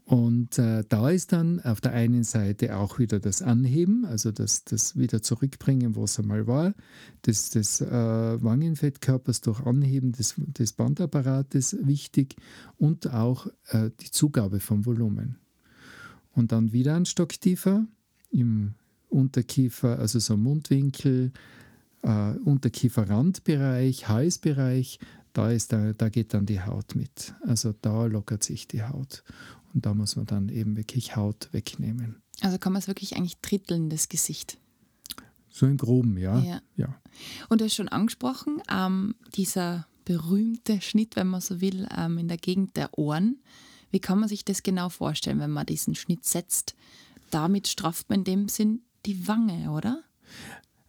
Und 0.06 0.56
äh, 0.60 0.84
da 0.88 1.10
ist 1.10 1.32
dann 1.32 1.58
auf 1.58 1.80
der 1.80 1.92
einen 1.92 2.22
Seite 2.22 2.76
auch 2.76 3.00
wieder 3.00 3.18
das 3.18 3.42
Anheben, 3.42 4.04
also 4.04 4.30
das, 4.30 4.62
das 4.62 4.96
wieder 4.96 5.20
zurückbringen, 5.20 5.96
wo 5.96 6.04
es 6.04 6.16
einmal 6.20 6.46
war, 6.46 6.74
das, 7.22 7.50
des 7.50 7.80
äh, 7.80 7.90
Wangenfettkörpers 7.90 9.40
durch 9.40 9.66
Anheben 9.66 10.12
des, 10.12 10.36
des 10.36 10.74
Bandapparates 10.74 11.78
wichtig 11.82 12.36
und 12.78 13.12
auch 13.12 13.48
äh, 13.70 13.90
die 14.00 14.12
Zugabe 14.12 14.60
vom 14.60 14.86
Volumen. 14.86 15.38
Und 16.30 16.52
dann 16.52 16.72
wieder 16.72 16.94
ein 16.94 17.06
Stock 17.06 17.40
tiefer 17.40 17.84
im 18.30 18.74
Unterkiefer, 19.08 19.98
also 19.98 20.20
so 20.20 20.36
Mundwinkel, 20.36 21.32
äh, 22.02 22.30
Unterkieferrandbereich, 22.44 24.06
Halsbereich, 24.06 25.00
da, 25.32 25.50
ist 25.50 25.72
da, 25.72 25.92
da 25.92 26.08
geht 26.10 26.32
dann 26.32 26.46
die 26.46 26.62
Haut 26.62 26.94
mit. 26.94 27.34
Also 27.44 27.74
da 27.82 28.06
lockert 28.06 28.44
sich 28.44 28.68
die 28.68 28.84
Haut. 28.84 29.24
Und 29.76 29.84
da 29.84 29.92
muss 29.92 30.16
man 30.16 30.24
dann 30.24 30.48
eben 30.48 30.78
wirklich 30.78 31.16
Haut 31.16 31.50
wegnehmen. 31.52 32.22
Also 32.40 32.56
kann 32.56 32.72
man 32.72 32.80
es 32.80 32.88
wirklich 32.88 33.14
eigentlich 33.14 33.36
dritteln, 33.42 33.90
das 33.90 34.08
Gesicht. 34.08 34.56
So 35.50 35.66
im 35.66 35.76
Groben, 35.76 36.16
ja. 36.16 36.38
Ja. 36.38 36.62
ja. 36.76 36.98
Und 37.50 37.60
du 37.60 37.66
hast 37.66 37.74
schon 37.74 37.90
angesprochen, 37.90 38.62
ähm, 38.72 39.16
dieser 39.34 39.86
berühmte 40.06 40.80
Schnitt, 40.80 41.14
wenn 41.14 41.26
man 41.26 41.42
so 41.42 41.60
will, 41.60 41.86
ähm, 41.94 42.16
in 42.16 42.26
der 42.26 42.38
Gegend 42.38 42.74
der 42.78 42.98
Ohren. 42.98 43.42
Wie 43.90 44.00
kann 44.00 44.18
man 44.18 44.30
sich 44.30 44.46
das 44.46 44.62
genau 44.62 44.88
vorstellen, 44.88 45.40
wenn 45.40 45.50
man 45.50 45.66
diesen 45.66 45.94
Schnitt 45.94 46.24
setzt? 46.24 46.74
Damit 47.30 47.68
strafft 47.68 48.08
man 48.08 48.20
in 48.20 48.24
dem 48.24 48.48
Sinn 48.48 48.80
die 49.04 49.28
Wange, 49.28 49.70
oder? 49.72 50.02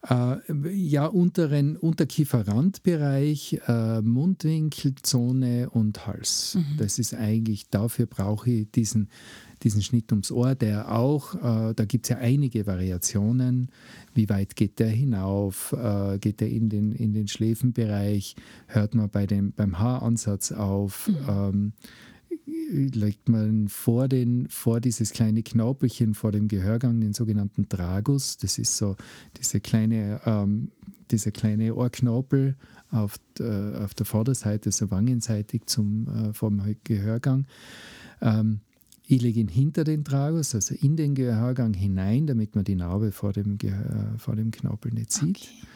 Äh, 0.10 0.38
ja, 0.74 1.06
unteren 1.06 1.76
Unterkieferrandbereich, 1.76 3.60
äh, 3.68 4.02
Mundwinkelzone 4.02 5.70
und 5.70 6.08
Hals. 6.08 6.56
Mhm. 6.56 6.78
Das 6.78 6.98
ist 6.98 7.14
eigentlich, 7.14 7.70
dafür 7.70 8.06
brauche 8.06 8.50
ich 8.50 8.72
diesen, 8.72 9.10
diesen 9.64 9.82
Schnitt 9.82 10.12
ums 10.12 10.32
Ohr, 10.32 10.56
der 10.56 10.96
auch, 10.96 11.36
äh, 11.36 11.74
da 11.74 11.86
gibt 11.86 12.06
es 12.06 12.10
ja 12.10 12.18
einige 12.18 12.66
Variationen. 12.66 13.70
Wie 14.14 14.30
weit 14.30 14.56
geht 14.56 14.80
der 14.80 14.90
hinauf? 14.90 15.74
Äh, 15.74 16.20
geht 16.20 16.40
der 16.40 16.50
in 16.50 16.70
den, 16.70 16.94
in 16.94 17.14
den 17.14 17.28
Schläfenbereich? 17.28 18.36
Hört 18.68 18.96
man 18.96 19.10
bei 19.10 19.26
dem, 19.26 19.52
beim 19.52 19.78
Haaransatz 19.78 20.54
auf? 20.54 21.10
Mhm. 21.10 21.16
Ähm, 21.28 21.74
legt 22.70 23.30
man 23.30 23.68
vor, 23.68 24.08
den, 24.08 24.48
vor 24.50 24.82
dieses 24.82 25.12
kleine 25.12 25.44
Knaupelchen 25.44 26.14
vor 26.14 26.32
dem 26.32 26.48
Gehörgang, 26.48 27.00
den 27.00 27.14
sogenannten 27.14 27.70
Tragus. 27.70 28.38
Das 28.38 28.58
ist 28.58 28.78
so 28.78 28.96
diese 29.38 29.60
kleine, 29.60 30.22
ähm, 30.26 30.72
dieser 31.12 31.32
kleine 31.32 31.76
Ohrknorpel 31.76 32.56
auf, 32.92 33.18
äh, 33.40 33.76
auf 33.78 33.94
der 33.94 34.06
Vorderseite, 34.06 34.72
so 34.72 34.92
wangenseitig 34.92 35.66
zum, 35.66 36.08
äh, 36.08 36.34
vom 36.34 36.62
Gehörgang. 36.84 37.46
Ähm, 38.22 38.60
ich 39.06 39.22
lege 39.22 39.40
ihn 39.40 39.48
hinter 39.48 39.86
den 39.86 40.04
Tragus, 40.04 40.54
also 40.54 40.76
in 40.76 40.98
den 40.98 41.16
Gehörgang 41.16 41.74
hinein, 41.74 42.28
damit 42.28 42.56
man 42.56 42.66
die 42.66 42.76
Narbe 42.76 43.14
vor 43.14 43.32
dem, 43.32 43.58
Gehör, 43.58 44.16
vor 44.18 44.36
dem 44.36 44.52
Knorpel 44.52 44.94
nicht 44.94 45.14
sieht. 45.14 45.38
Okay. 45.38 45.68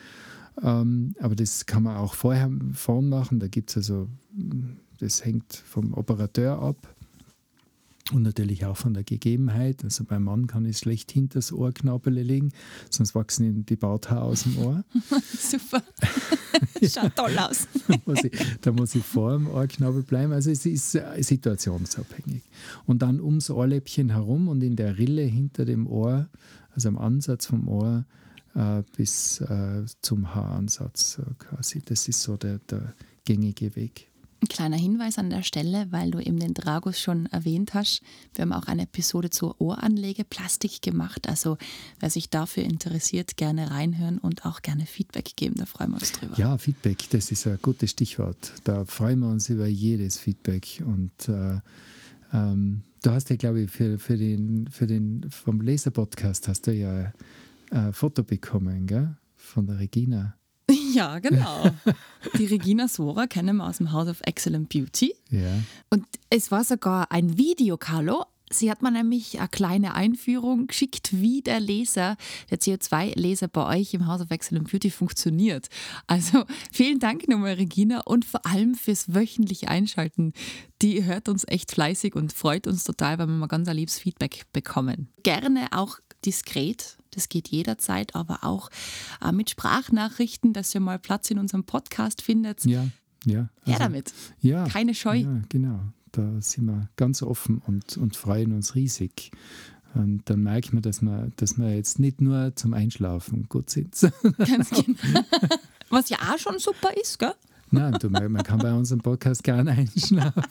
Ähm, 0.61 1.15
aber 1.19 1.35
das 1.35 1.65
kann 1.65 1.83
man 1.83 1.95
auch 1.95 2.13
vorher 2.13 2.51
vorn 2.73 3.07
machen. 3.07 3.39
Da 3.39 3.47
gibt 3.47 3.69
es 3.69 3.77
also 3.77 4.09
das 5.01 5.25
hängt 5.25 5.53
vom 5.53 5.93
Operateur 5.93 6.59
ab 6.59 6.95
und 8.11 8.23
natürlich 8.23 8.65
auch 8.65 8.77
von 8.77 8.93
der 8.93 9.03
Gegebenheit. 9.03 9.83
Also 9.83 10.03
beim 10.03 10.23
Mann 10.23 10.47
kann 10.47 10.65
ich 10.65 10.77
schlecht 10.77 11.11
hinter 11.11 11.39
das 11.39 11.51
Ohrknabel 11.51 12.13
legen, 12.13 12.51
sonst 12.89 13.15
wachsen 13.15 13.45
ihm 13.45 13.65
die 13.65 13.75
Barthaare 13.75 14.23
aus 14.23 14.43
dem 14.43 14.57
Ohr. 14.59 14.83
Super. 15.37 15.83
Schaut 16.83 17.15
toll 17.15 17.37
aus. 17.37 17.67
da, 17.87 17.95
muss 18.05 18.23
ich, 18.23 18.31
da 18.61 18.71
muss 18.71 18.95
ich 18.95 19.03
vor 19.03 19.33
dem 19.33 19.47
Ohrknabel 19.47 20.03
bleiben. 20.03 20.33
Also 20.33 20.51
es 20.51 20.65
ist 20.65 20.97
situationsabhängig. 21.19 22.43
Und 22.85 23.01
dann 23.01 23.19
ums 23.19 23.49
Ohrläppchen 23.49 24.09
herum 24.09 24.47
und 24.47 24.61
in 24.61 24.75
der 24.75 24.97
Rille 24.97 25.23
hinter 25.23 25.65
dem 25.65 25.87
Ohr, 25.87 26.29
also 26.75 26.89
am 26.89 26.97
Ansatz 26.97 27.45
vom 27.45 27.67
Ohr, 27.67 28.05
äh, 28.55 28.83
bis 28.97 29.39
äh, 29.41 29.83
zum 30.01 30.35
Haaransatz 30.35 31.19
äh, 31.19 31.33
quasi. 31.37 31.81
Das 31.83 32.07
ist 32.07 32.21
so 32.21 32.37
der, 32.37 32.59
der 32.69 32.93
gängige 33.23 33.75
Weg. 33.75 34.10
Ein 34.43 34.47
kleiner 34.47 34.77
Hinweis 34.77 35.19
an 35.19 35.29
der 35.29 35.43
Stelle, 35.43 35.85
weil 35.91 36.09
du 36.09 36.19
eben 36.19 36.39
den 36.39 36.55
Dragus 36.55 36.99
schon 36.99 37.27
erwähnt 37.27 37.75
hast. 37.75 38.01
Wir 38.33 38.41
haben 38.41 38.53
auch 38.53 38.65
eine 38.65 38.83
Episode 38.83 39.29
zur 39.29 39.61
Ohranlegeplastik 39.61 40.81
gemacht. 40.81 41.29
Also 41.29 41.59
wer 41.99 42.09
sich 42.09 42.31
dafür 42.31 42.63
interessiert, 42.63 43.37
gerne 43.37 43.69
reinhören 43.69 44.17
und 44.17 44.43
auch 44.43 44.63
gerne 44.63 44.87
Feedback 44.87 45.35
geben. 45.35 45.55
Da 45.57 45.67
freuen 45.67 45.91
wir 45.91 45.97
uns 45.97 46.13
drüber. 46.13 46.35
Ja, 46.37 46.57
Feedback, 46.57 47.07
das 47.11 47.31
ist 47.31 47.45
ein 47.45 47.59
gutes 47.61 47.91
Stichwort. 47.91 48.53
Da 48.63 48.83
freuen 48.85 49.19
wir 49.19 49.29
uns 49.29 49.47
über 49.49 49.67
jedes 49.67 50.17
Feedback. 50.17 50.81
Und 50.83 51.29
äh, 51.29 51.59
ähm, 52.33 52.81
du 53.03 53.11
hast 53.11 53.29
ja, 53.29 53.35
glaube 53.35 53.61
ich, 53.61 53.69
für, 53.69 53.99
für, 53.99 54.17
den, 54.17 54.67
für 54.71 54.87
den 54.87 55.29
vom 55.29 55.61
Laser-Podcast 55.61 56.47
hast 56.47 56.65
du 56.65 56.73
ja 56.73 57.13
ein 57.69 57.93
Foto 57.93 58.23
bekommen, 58.23 58.87
gell? 58.87 59.15
Von 59.35 59.67
der 59.67 59.77
Regina. 59.77 60.35
Ja, 60.91 61.19
genau. 61.19 61.71
Die 62.37 62.45
Regina 62.45 62.87
Sora 62.87 63.27
kennen 63.27 63.57
wir 63.57 63.67
aus 63.67 63.77
dem 63.77 63.91
House 63.91 64.09
of 64.09 64.21
Excellent 64.23 64.69
Beauty. 64.69 65.15
Ja. 65.29 65.51
Und 65.89 66.05
es 66.29 66.51
war 66.51 66.63
sogar 66.63 67.11
ein 67.11 67.37
Video, 67.37 67.77
Carlo. 67.77 68.25
Sie 68.53 68.69
hat 68.69 68.81
mir 68.81 68.91
nämlich 68.91 69.39
eine 69.39 69.47
kleine 69.47 69.95
Einführung 69.95 70.67
geschickt, 70.67 71.09
wie 71.13 71.41
der 71.41 71.61
Laser, 71.61 72.17
der 72.49 72.59
CO2-Laser 72.59 73.47
bei 73.47 73.79
euch 73.79 73.93
im 73.93 74.07
House 74.07 74.21
of 74.21 74.29
Excellent 74.29 74.69
Beauty 74.69 74.89
funktioniert. 74.89 75.69
Also 76.05 76.43
vielen 76.71 76.99
Dank 76.99 77.29
nochmal, 77.29 77.53
Regina, 77.53 78.01
und 78.01 78.25
vor 78.25 78.45
allem 78.45 78.75
fürs 78.75 79.13
wöchentliche 79.13 79.69
Einschalten. 79.69 80.33
Die 80.81 81.05
hört 81.05 81.29
uns 81.29 81.45
echt 81.47 81.71
fleißig 81.71 82.15
und 82.15 82.33
freut 82.33 82.67
uns 82.67 82.83
total, 82.83 83.19
weil 83.19 83.27
wir 83.27 83.35
mal 83.35 83.47
ganz 83.47 83.69
ein 83.69 83.77
liebes 83.77 83.99
Feedback 83.99 84.43
bekommen. 84.51 85.07
Gerne 85.23 85.67
auch 85.71 85.99
diskret 86.25 86.97
das 87.11 87.29
geht 87.29 87.49
jederzeit, 87.49 88.15
aber 88.15 88.39
auch 88.43 88.69
äh, 89.23 89.31
mit 89.31 89.49
Sprachnachrichten, 89.49 90.53
dass 90.53 90.73
ihr 90.73 90.81
mal 90.81 90.99
Platz 90.99 91.29
in 91.31 91.39
unserem 91.39 91.63
Podcast 91.63 92.21
findet. 92.21 92.65
Ja, 92.65 92.87
ja. 93.25 93.49
Also, 93.61 93.71
Her 93.71 93.79
damit. 93.79 94.13
Ja. 94.41 94.67
Keine 94.67 94.95
Scheu. 94.95 95.17
Ja, 95.17 95.41
genau. 95.49 95.79
Da 96.11 96.41
sind 96.41 96.65
wir 96.65 96.89
ganz 96.97 97.21
offen 97.23 97.61
und, 97.65 97.97
und 97.97 98.15
freuen 98.15 98.51
uns 98.51 98.75
riesig. 98.75 99.31
Und 99.93 100.29
dann 100.29 100.43
merkt 100.43 100.73
man, 100.73 100.81
dass 100.81 101.01
wir, 101.01 101.31
dass 101.35 101.57
wir 101.57 101.75
jetzt 101.75 101.99
nicht 101.99 102.21
nur 102.21 102.55
zum 102.55 102.73
Einschlafen 102.73 103.47
gut 103.49 103.69
sind. 103.69 103.95
Ganz 104.37 104.69
genau. 104.85 105.21
Was 105.89 106.09
ja 106.09 106.17
auch 106.31 106.37
schon 106.37 106.59
super 106.59 106.91
ist, 107.01 107.19
gell? 107.19 107.33
Nein, 107.71 107.93
du, 107.99 108.09
man, 108.09 108.31
man, 108.31 108.43
kann 108.43 108.59
bei 108.59 108.73
unserem 108.73 108.99
Podcast 109.01 109.43
gerne 109.43 109.71
einschlafen. 109.95 110.43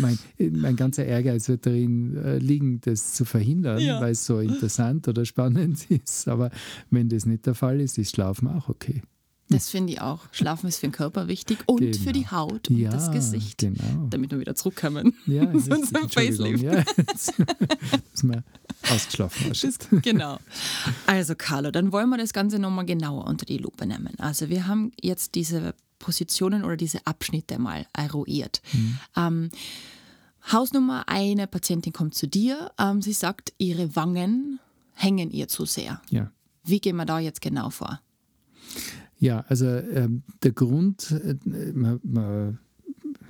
mein, 0.00 0.18
mein, 0.38 0.76
ganzer 0.76 1.04
Ehrgeiz 1.04 1.48
wird 1.48 1.64
darin 1.64 2.16
äh, 2.16 2.38
liegen, 2.38 2.80
das 2.82 3.14
zu 3.14 3.24
verhindern, 3.24 3.80
ja. 3.80 4.00
weil 4.00 4.12
es 4.12 4.26
so 4.26 4.38
interessant 4.38 5.08
oder 5.08 5.24
spannend 5.24 5.90
ist. 5.90 6.28
Aber 6.28 6.50
wenn 6.90 7.08
das 7.08 7.24
nicht 7.24 7.46
der 7.46 7.54
Fall 7.54 7.80
ist, 7.80 7.98
ist 7.98 8.14
Schlafen 8.14 8.48
auch 8.48 8.68
okay. 8.68 9.02
Das 9.50 9.68
finde 9.68 9.94
ich 9.94 10.00
auch. 10.00 10.20
Schlafen 10.30 10.68
ist 10.68 10.78
für 10.78 10.86
den 10.86 10.92
Körper 10.92 11.26
wichtig 11.26 11.58
und 11.66 11.80
genau. 11.80 11.98
für 11.98 12.12
die 12.12 12.28
Haut 12.28 12.70
und 12.70 12.76
ja, 12.76 12.90
das 12.90 13.10
Gesicht. 13.10 13.58
Genau. 13.58 14.06
Damit 14.08 14.30
wir 14.30 14.38
wieder 14.38 14.54
zurückkommen 14.54 15.14
ja, 15.26 15.42
zu 15.58 15.72
unserem 15.72 16.08
Facelift. 16.08 16.62
Ja, 16.62 16.84
dass 16.96 17.32
wir 18.22 18.44
ausgeschlafen 18.88 19.50
hast. 19.50 19.88
Genau. 20.02 20.38
Also 21.06 21.34
Carlo, 21.34 21.72
dann 21.72 21.90
wollen 21.90 22.08
wir 22.10 22.16
das 22.16 22.32
Ganze 22.32 22.60
nochmal 22.60 22.86
genauer 22.86 23.26
unter 23.26 23.44
die 23.44 23.58
Lupe 23.58 23.86
nehmen. 23.86 24.10
Also 24.18 24.50
wir 24.50 24.68
haben 24.68 24.92
jetzt 25.00 25.34
diese 25.34 25.74
Positionen 26.00 26.64
oder 26.64 26.76
diese 26.76 27.06
Abschnitte 27.06 27.60
mal 27.60 27.86
eruiert. 27.92 28.60
Mhm. 28.72 28.98
Ähm, 29.16 29.50
Hausnummer, 30.50 31.04
eine 31.06 31.46
Patientin 31.46 31.92
kommt 31.92 32.16
zu 32.16 32.26
dir, 32.26 32.72
ähm, 32.78 33.00
sie 33.00 33.12
sagt, 33.12 33.52
ihre 33.58 33.94
Wangen 33.94 34.58
hängen 34.94 35.30
ihr 35.30 35.46
zu 35.46 35.64
sehr. 35.64 36.02
Ja. 36.10 36.32
Wie 36.64 36.80
gehen 36.80 36.96
wir 36.96 37.04
da 37.04 37.20
jetzt 37.20 37.40
genau 37.40 37.70
vor? 37.70 38.00
Ja, 39.18 39.44
also 39.48 39.66
ähm, 39.66 40.22
der 40.42 40.52
Grund, 40.52 41.10
äh, 41.12 41.36
man, 41.74 42.00
man 42.02 42.58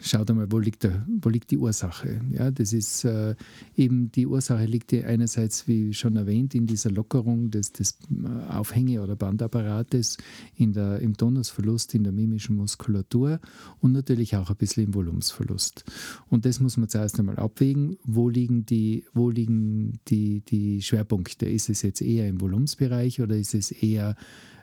schaut 0.01 0.31
einmal, 0.31 0.51
wo 0.51 0.59
liegt, 0.59 0.85
der, 0.85 1.05
wo 1.21 1.29
liegt 1.29 1.51
die 1.51 1.59
Ursache. 1.59 2.21
Ja, 2.31 2.51
das 2.51 2.73
ist 2.73 3.05
äh, 3.05 3.35
eben 3.77 4.11
die 4.13 4.27
Ursache 4.27 4.65
liegt 4.65 4.93
einerseits, 4.93 5.69
wie 5.69 5.93
schon 5.95 6.17
erwähnt, 6.17 6.55
in 6.55 6.67
dieser 6.67 6.91
Lockerung 6.91 7.51
des, 7.51 7.73
des 7.73 7.99
äh, 8.11 8.53
Aufhänge- 8.53 9.03
oder 9.03 9.17
Bandapparates, 9.17 10.17
in 10.57 10.73
der, 10.73 11.01
im 11.01 11.17
Tonusverlust, 11.17 11.95
in 11.95 12.05
der 12.05 12.13
mimischen 12.13 12.57
Muskulatur 12.57 13.41
und 13.81 13.93
natürlich 13.93 14.37
auch 14.37 14.51
ein 14.51 14.57
bisschen 14.57 14.85
im 14.85 14.95
Volumensverlust. 14.95 15.85
Und 16.29 16.45
das 16.45 16.61
muss 16.61 16.77
man 16.77 16.89
zuerst 16.89 17.19
einmal 17.19 17.39
abwägen, 17.39 17.97
wo 18.05 18.29
liegen 18.29 18.67
die, 18.67 19.05
wo 19.15 19.31
liegen 19.31 20.01
die, 20.09 20.41
die 20.41 20.83
Schwerpunkte. 20.83 21.47
Ist 21.47 21.69
es 21.69 21.83
jetzt 21.83 22.03
eher 22.03 22.29
im 22.29 22.41
Volumensbereich 22.41 23.21
oder 23.21 23.37
ist 23.37 23.55
es 23.55 23.71
eher 23.71 24.17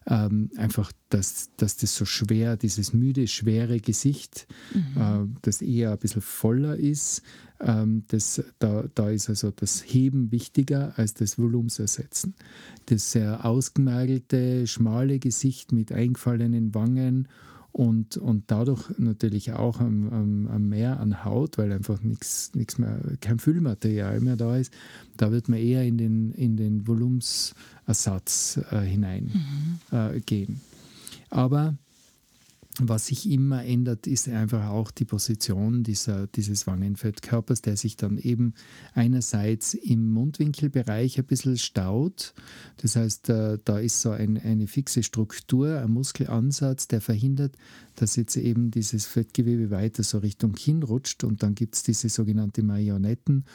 ähm, 0.09 0.49
einfach, 0.55 0.91
dass, 1.09 1.49
dass 1.57 1.77
das 1.77 1.95
so 1.95 2.05
schwer, 2.05 2.55
dieses 2.55 2.93
müde, 2.93 3.27
schwere 3.27 3.79
Gesicht, 3.79 4.47
mhm. 4.73 5.01
äh, 5.01 5.39
das 5.41 5.61
eher 5.61 5.91
ein 5.91 5.97
bisschen 5.97 6.21
voller 6.21 6.77
ist, 6.77 7.23
ähm, 7.59 8.03
das, 8.07 8.43
da, 8.59 8.85
da 8.95 9.09
ist 9.09 9.29
also 9.29 9.51
das 9.51 9.83
Heben 9.85 10.31
wichtiger 10.31 10.93
als 10.97 11.13
das 11.13 11.37
Volumensersetzen. 11.37 12.35
Das 12.85 13.11
sehr 13.11 13.45
ausgemergelte, 13.45 14.65
schmale 14.67 15.19
Gesicht 15.19 15.71
mit 15.71 15.91
eingefallenen 15.91 16.73
Wangen 16.73 17.27
und, 17.77 18.17
und 18.17 18.45
dadurch 18.47 18.89
natürlich 18.97 19.53
auch 19.53 19.79
am, 19.79 20.09
am, 20.09 20.47
am 20.47 20.67
mehr 20.67 20.99
an 20.99 21.23
Haut, 21.23 21.59
weil 21.59 21.71
einfach 21.71 22.01
nichts 22.01 22.79
mehr, 22.79 22.99
kein 23.21 23.37
Füllmaterial 23.37 24.19
mehr 24.19 24.35
da 24.35 24.57
ist. 24.57 24.73
Da 25.15 25.31
wird 25.31 25.47
man 25.47 25.59
eher 25.59 25.83
in 25.83 25.99
den, 25.99 26.31
in 26.31 26.57
den 26.57 26.87
Volumensersatz 26.87 28.59
äh, 28.71 28.79
hineingehen. 28.79 29.79
Mhm. 29.91 29.95
Äh, 29.95 30.47
Aber 31.29 31.75
was 32.83 33.07
sich 33.07 33.29
immer 33.29 33.63
ändert, 33.63 34.07
ist 34.07 34.27
einfach 34.27 34.67
auch 34.67 34.91
die 34.91 35.05
Position 35.05 35.83
dieser, 35.83 36.27
dieses 36.27 36.67
Wangenfettkörpers, 36.67 37.61
der 37.61 37.77
sich 37.77 37.97
dann 37.97 38.17
eben 38.17 38.53
einerseits 38.93 39.73
im 39.73 40.11
Mundwinkelbereich 40.11 41.17
ein 41.17 41.25
bisschen 41.25 41.57
staut. 41.57 42.33
Das 42.77 42.95
heißt, 42.95 43.29
äh, 43.29 43.57
da 43.63 43.79
ist 43.79 44.01
so 44.01 44.11
ein, 44.11 44.37
eine 44.37 44.67
fixe 44.67 45.03
Struktur, 45.03 45.79
ein 45.79 45.91
Muskelansatz, 45.91 46.87
der 46.87 47.01
verhindert, 47.01 47.55
dass 47.95 48.15
jetzt 48.15 48.37
eben 48.37 48.69
dieses 48.69 49.05
Fettgewebe 49.05 49.71
weiter 49.71 50.03
so 50.03 50.19
Richtung 50.19 50.53
Kinn 50.53 50.83
rutscht 50.83 51.23
und 51.23 51.43
dann 51.43 51.55
gibt 51.55 51.75
es 51.75 51.83
diese 51.83 52.09
sogenannte 52.09 52.63
Marionetten 52.63 53.45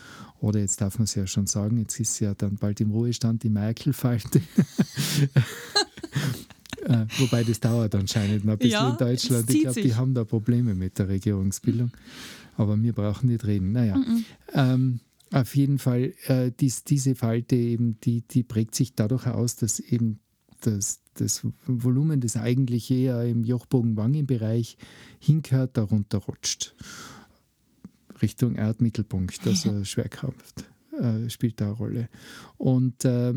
oder 0.41 0.61
jetzt 0.61 0.81
darf 0.81 0.99
man 0.99 1.05
es 1.05 1.15
ja 1.15 1.27
schon 1.27 1.47
sagen, 1.47 1.79
jetzt 1.79 2.01
ist 2.01 2.19
ja 2.21 2.35
dann 2.35 2.57
bald 2.57 2.81
im 2.81 2.91
Ruhestand 2.91 3.43
die 3.45 3.51
Merkel-Falte. 3.51 4.43
Äh, 6.85 7.07
wobei 7.19 7.45
das 7.45 7.61
dauert 7.61 7.95
anscheinend 7.95 8.45
noch 8.45 8.55
ein 8.55 8.59
bisschen 8.59 8.73
ja, 8.73 8.91
in 8.91 8.97
Deutschland. 8.97 9.51
Ich 9.51 9.63
glaube, 9.63 9.83
die 9.83 9.95
haben 9.95 10.15
da 10.15 10.25
Probleme 10.25 10.75
mit 10.75 10.99
der 10.99 11.09
Regierungsbildung. 11.09 11.93
Aber 12.57 12.81
wir 12.81 12.93
brauchen 12.93 13.29
nicht 13.29 13.45
reden. 13.45 13.73
Naja. 13.73 13.97
Mhm. 13.97 14.25
Ähm, 14.53 15.01
auf 15.33 15.57
jeden 15.57 15.79
Fall, 15.79 16.13
äh, 16.27 16.51
dies, 16.59 16.85
diese 16.85 17.15
Falte 17.15 17.57
eben, 17.57 17.99
die, 18.01 18.23
die 18.23 18.43
prägt 18.43 18.75
sich 18.75 18.95
dadurch 18.95 19.27
aus, 19.27 19.57
dass 19.57 19.81
eben 19.81 20.19
das, 20.61 21.01
das 21.15 21.47
Volumen, 21.67 22.21
das 22.21 22.37
eigentlich 22.37 22.91
eher 22.91 23.25
im 23.25 23.45
Jochbogen-Wangenbereich 23.45 24.77
hinkört, 25.19 25.77
darunter 25.77 26.19
rutscht. 26.19 26.75
Richtung 28.21 28.57
Erdmittelpunkt, 28.57 29.41
also 29.47 29.85
Schwerkraft 29.85 30.65
äh, 30.99 31.29
spielt 31.31 31.61
da 31.61 31.67
eine 31.67 31.75
Rolle. 31.75 32.09
Und 32.59 33.05
äh, 33.05 33.35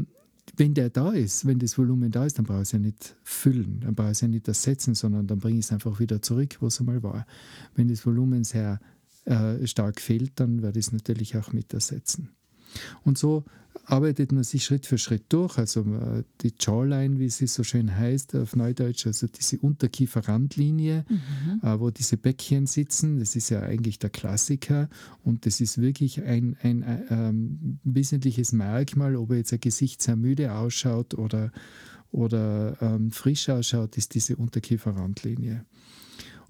wenn 0.57 0.73
der 0.73 0.89
da 0.89 1.11
ist, 1.11 1.45
wenn 1.45 1.59
das 1.59 1.77
Volumen 1.77 2.11
da 2.11 2.25
ist, 2.25 2.37
dann 2.37 2.45
brauche 2.45 2.61
ich 2.61 2.69
es 2.69 2.71
ja 2.71 2.79
nicht 2.79 3.15
füllen, 3.23 3.81
dann 3.81 3.95
brauche 3.95 4.07
ich 4.07 4.13
es 4.13 4.21
ja 4.21 4.27
nicht 4.27 4.47
ersetzen, 4.47 4.95
sondern 4.95 5.27
dann 5.27 5.39
bringe 5.39 5.59
ich 5.59 5.65
es 5.65 5.71
einfach 5.71 5.99
wieder 5.99 6.21
zurück, 6.21 6.57
wo 6.59 6.67
es 6.67 6.79
einmal 6.79 7.03
war. 7.03 7.25
Wenn 7.75 7.87
das 7.87 8.05
Volumen 8.05 8.43
sehr 8.43 8.79
äh, 9.25 9.65
stark 9.65 9.99
fehlt, 9.99 10.33
dann 10.35 10.61
werde 10.61 10.79
ich 10.79 10.87
es 10.87 10.91
natürlich 10.91 11.35
auch 11.37 11.51
mit 11.51 11.73
ersetzen. 11.73 12.29
Und 13.03 13.17
so 13.17 13.43
arbeitet 13.85 14.31
man 14.31 14.43
sich 14.43 14.65
Schritt 14.65 14.85
für 14.85 14.97
Schritt 14.97 15.25
durch. 15.29 15.57
Also 15.57 15.81
äh, 15.81 16.23
die 16.41 16.53
Jawline, 16.59 17.19
wie 17.19 17.29
sie 17.29 17.47
so 17.47 17.63
schön 17.63 17.95
heißt 17.95 18.35
auf 18.35 18.55
Neudeutsch, 18.55 19.05
also 19.05 19.27
diese 19.27 19.59
Unterkieferrandlinie, 19.59 21.05
mhm. 21.07 21.61
Äh, 21.61 21.79
wo 21.79 21.89
diese 21.91 22.17
Bäckchen 22.17 22.67
sitzen, 22.67 23.19
das 23.19 23.35
ist 23.35 23.49
ja 23.49 23.61
eigentlich 23.61 23.99
der 23.99 24.09
Klassiker 24.09 24.89
und 25.23 25.45
das 25.45 25.61
ist 25.61 25.79
wirklich 25.79 26.23
ein, 26.23 26.57
ein, 26.61 26.83
ein 26.83 27.05
ähm, 27.09 27.79
wesentliches 27.83 28.51
Merkmal, 28.51 29.15
ob 29.15 29.31
jetzt 29.33 29.53
ein 29.53 29.59
Gesicht 29.59 30.01
sehr 30.01 30.15
müde 30.15 30.53
ausschaut 30.53 31.13
oder, 31.13 31.51
oder 32.11 32.77
ähm, 32.81 33.11
frisch 33.11 33.49
ausschaut, 33.49 33.97
ist 33.97 34.15
diese 34.15 34.35
Unterkieferrandlinie. 34.35 35.65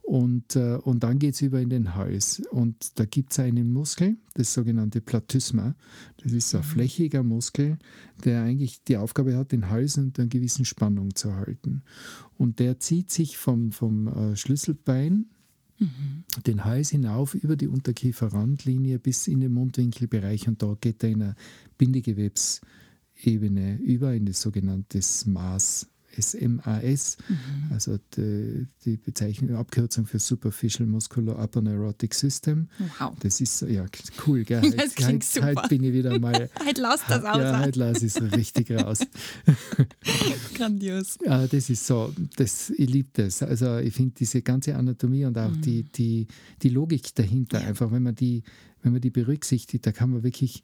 Und, 0.06 0.56
äh, 0.56 0.76
und 0.76 1.04
dann 1.04 1.18
geht 1.18 1.34
es 1.34 1.42
über 1.42 1.60
in 1.60 1.70
den 1.70 1.96
Hals. 1.96 2.42
Und 2.52 3.00
da 3.00 3.06
gibt 3.06 3.32
es 3.32 3.40
einen 3.40 3.74
Muskel, 3.74 4.18
das 4.36 4.54
sogenannte 4.54 5.02
Platysma. 5.02 5.76
Das 6.22 6.32
ist 6.32 6.54
ein 6.54 6.62
mhm. 6.62 6.66
flächiger 6.66 7.24
Muskel, 7.24 7.80
der 8.24 8.44
eigentlich 8.44 8.84
die 8.84 8.98
Aufgabe 8.98 9.36
hat, 9.36 9.52
den 9.52 9.70
Hals 9.70 9.98
unter 9.98 10.22
einer 10.22 10.30
gewissen 10.30 10.64
Spannung 10.64 11.16
zu 11.16 11.34
halten. 11.34 11.82
Und 12.38 12.60
der 12.60 12.80
zieht 12.80 13.10
sich 13.10 13.38
vom, 13.38 13.72
vom 13.72 14.08
äh, 14.08 14.36
Schlüsselbein 14.36 15.26
Mhm. 15.78 16.24
den 16.46 16.64
Hals 16.64 16.92
hinauf 16.92 17.36
über 17.36 17.58
die 17.58 17.68
Unterkieferrandlinie 17.68 18.98
bis 18.98 19.28
in 19.28 19.42
den 19.42 19.52
Mundwinkelbereich 19.52 20.48
und 20.48 20.64
da 20.64 20.78
geht 20.80 21.04
er 21.04 21.10
in 21.10 21.22
eine 21.22 21.36
Bindegewebsebene 21.78 23.80
über 23.80 24.14
in 24.14 24.26
das 24.26 24.40
sogenannte 24.40 25.02
Maß. 25.26 25.90
SMAS, 26.20 27.18
mhm. 27.28 27.72
also 27.72 27.98
die, 28.16 28.68
die 28.86 28.98
Bezeichnung, 28.98 29.56
Abkürzung 29.56 30.06
für 30.06 30.20
Superficial 30.20 30.88
Muscular 30.88 31.38
Upper 31.42 31.62
Neurotic 31.62 32.14
System. 32.14 32.68
Wow. 33.00 33.14
Das 33.20 33.42
ist 33.42 33.62
ja 33.62 33.86
cool, 34.26 34.44
gell? 34.44 34.62
Heute, 34.62 34.78
das 34.78 34.96
klingt 34.96 35.24
heute, 35.24 35.26
super. 35.26 35.48
heute 35.48 35.70
bin 35.70 35.84
ich 35.84 35.94
wieder 35.94 36.20
mal. 36.20 36.50
heute 36.66 36.82
lass 36.82 37.02
das 37.08 37.24
aus. 37.24 37.38
Ja, 37.38 37.60
heute 37.60 37.80
lasse 37.80 38.06
ich 38.06 38.16
es 38.16 38.22
richtig 38.22 38.72
raus. 38.72 39.00
Grandios. 40.56 41.18
Ja, 41.26 41.46
das 41.48 41.70
ist 41.70 41.86
so, 41.86 42.14
das, 42.36 42.70
ich 42.70 42.90
liebe 42.90 43.10
das. 43.14 43.44
Also 43.44 43.78
ich 43.78 43.94
finde 43.94 44.16
diese 44.18 44.42
ganze 44.42 44.76
Anatomie 44.76 45.26
und 45.26 45.38
auch 45.38 45.52
mhm. 45.52 45.62
die, 45.62 45.84
die, 45.84 46.28
die 46.62 46.70
Logik 46.70 47.14
dahinter, 47.16 47.62
ja. 47.62 47.68
einfach 47.68 47.92
wenn 47.92 48.04
man 48.04 48.16
die, 48.16 48.44
wenn 48.82 48.92
man 48.92 49.02
die 49.02 49.10
berücksichtigt, 49.10 49.86
da 49.86 49.92
kann 49.92 50.12
man 50.12 50.24
wirklich 50.24 50.64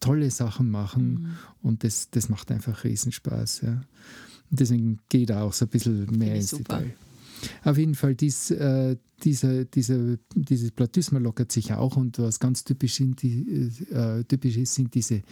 tolle 0.00 0.30
Sachen 0.30 0.70
machen 0.70 1.12
mhm. 1.12 1.36
und 1.62 1.84
das, 1.84 2.10
das 2.10 2.28
macht 2.28 2.50
einfach 2.50 2.84
Riesenspaß. 2.84 3.62
Ja. 3.62 3.82
Deswegen 4.50 5.00
geht 5.08 5.30
er 5.30 5.42
auch 5.42 5.52
so 5.52 5.64
ein 5.64 5.68
bisschen 5.68 6.06
mehr 6.18 6.34
ins 6.34 6.50
super. 6.50 6.78
Detail. 6.78 6.94
Auf 7.64 7.78
jeden 7.78 7.94
Fall, 7.94 8.14
dies, 8.14 8.50
äh, 8.50 8.96
diese, 9.22 9.66
diese, 9.66 10.18
dieses 10.34 10.70
Platysma 10.70 11.18
lockert 11.18 11.52
sich 11.52 11.72
auch 11.72 11.96
und 11.96 12.18
was 12.18 12.40
ganz 12.40 12.64
typisch, 12.64 12.94
sind 12.94 13.22
die, 13.22 13.70
äh, 13.90 14.24
typisch 14.24 14.56
ist, 14.56 14.74
sind 14.74 14.94
diese 14.94 15.22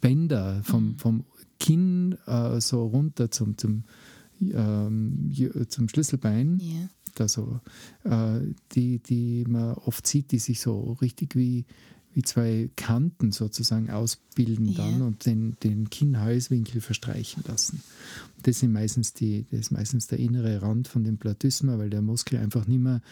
Bänder 0.00 0.62
vom, 0.64 0.90
mhm. 0.90 0.98
vom 0.98 1.24
Kinn 1.60 2.16
äh, 2.26 2.60
so 2.60 2.86
runter 2.86 3.30
zum, 3.30 3.56
zum, 3.56 3.84
ähm, 4.40 5.32
zum 5.68 5.88
Schlüsselbein. 5.88 6.60
Yeah. 6.60 6.90
Also, 7.20 7.60
die, 8.76 9.00
die 9.00 9.44
man 9.48 9.74
oft 9.74 10.06
sieht, 10.06 10.30
die 10.30 10.38
sich 10.38 10.60
so 10.60 10.92
richtig 11.00 11.34
wie 11.34 11.64
wie 12.18 12.22
zwei 12.22 12.68
Kanten 12.74 13.30
sozusagen 13.30 13.90
ausbilden 13.90 14.66
ja. 14.66 14.78
dann 14.78 15.02
und 15.02 15.24
den, 15.24 15.56
den 15.62 15.88
Kinn-Halswinkel 15.88 16.80
verstreichen 16.80 17.44
lassen. 17.46 17.80
Das, 18.42 18.58
sind 18.58 18.72
meistens 18.72 19.12
die, 19.12 19.46
das 19.52 19.60
ist 19.60 19.70
meistens 19.70 20.08
der 20.08 20.18
innere 20.18 20.60
Rand 20.60 20.88
von 20.88 21.04
dem 21.04 21.18
Platysma, 21.18 21.78
weil 21.78 21.90
der 21.90 22.02
Muskel 22.02 22.40
einfach 22.40 22.66
nicht 22.66 22.80
mehr, 22.80 23.02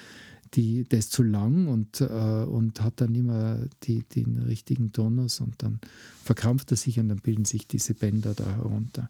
die, 0.55 0.83
der 0.83 0.99
ist 0.99 1.13
zu 1.13 1.23
lang 1.23 1.69
und, 1.69 2.01
äh, 2.01 2.05
und 2.05 2.81
hat 2.81 3.01
dann 3.01 3.13
nicht 3.13 3.27
mehr 3.27 3.69
die, 3.85 4.03
den 4.03 4.39
richtigen 4.39 4.91
Tonus 4.91 5.39
und 5.39 5.63
dann 5.63 5.79
verkrampft 6.25 6.73
er 6.73 6.77
sich 6.77 6.99
und 6.99 7.09
dann 7.09 7.19
bilden 7.19 7.45
sich 7.45 7.69
diese 7.69 7.95
Bänder 7.95 8.35
da 8.35 8.57
herunter. 8.57 9.09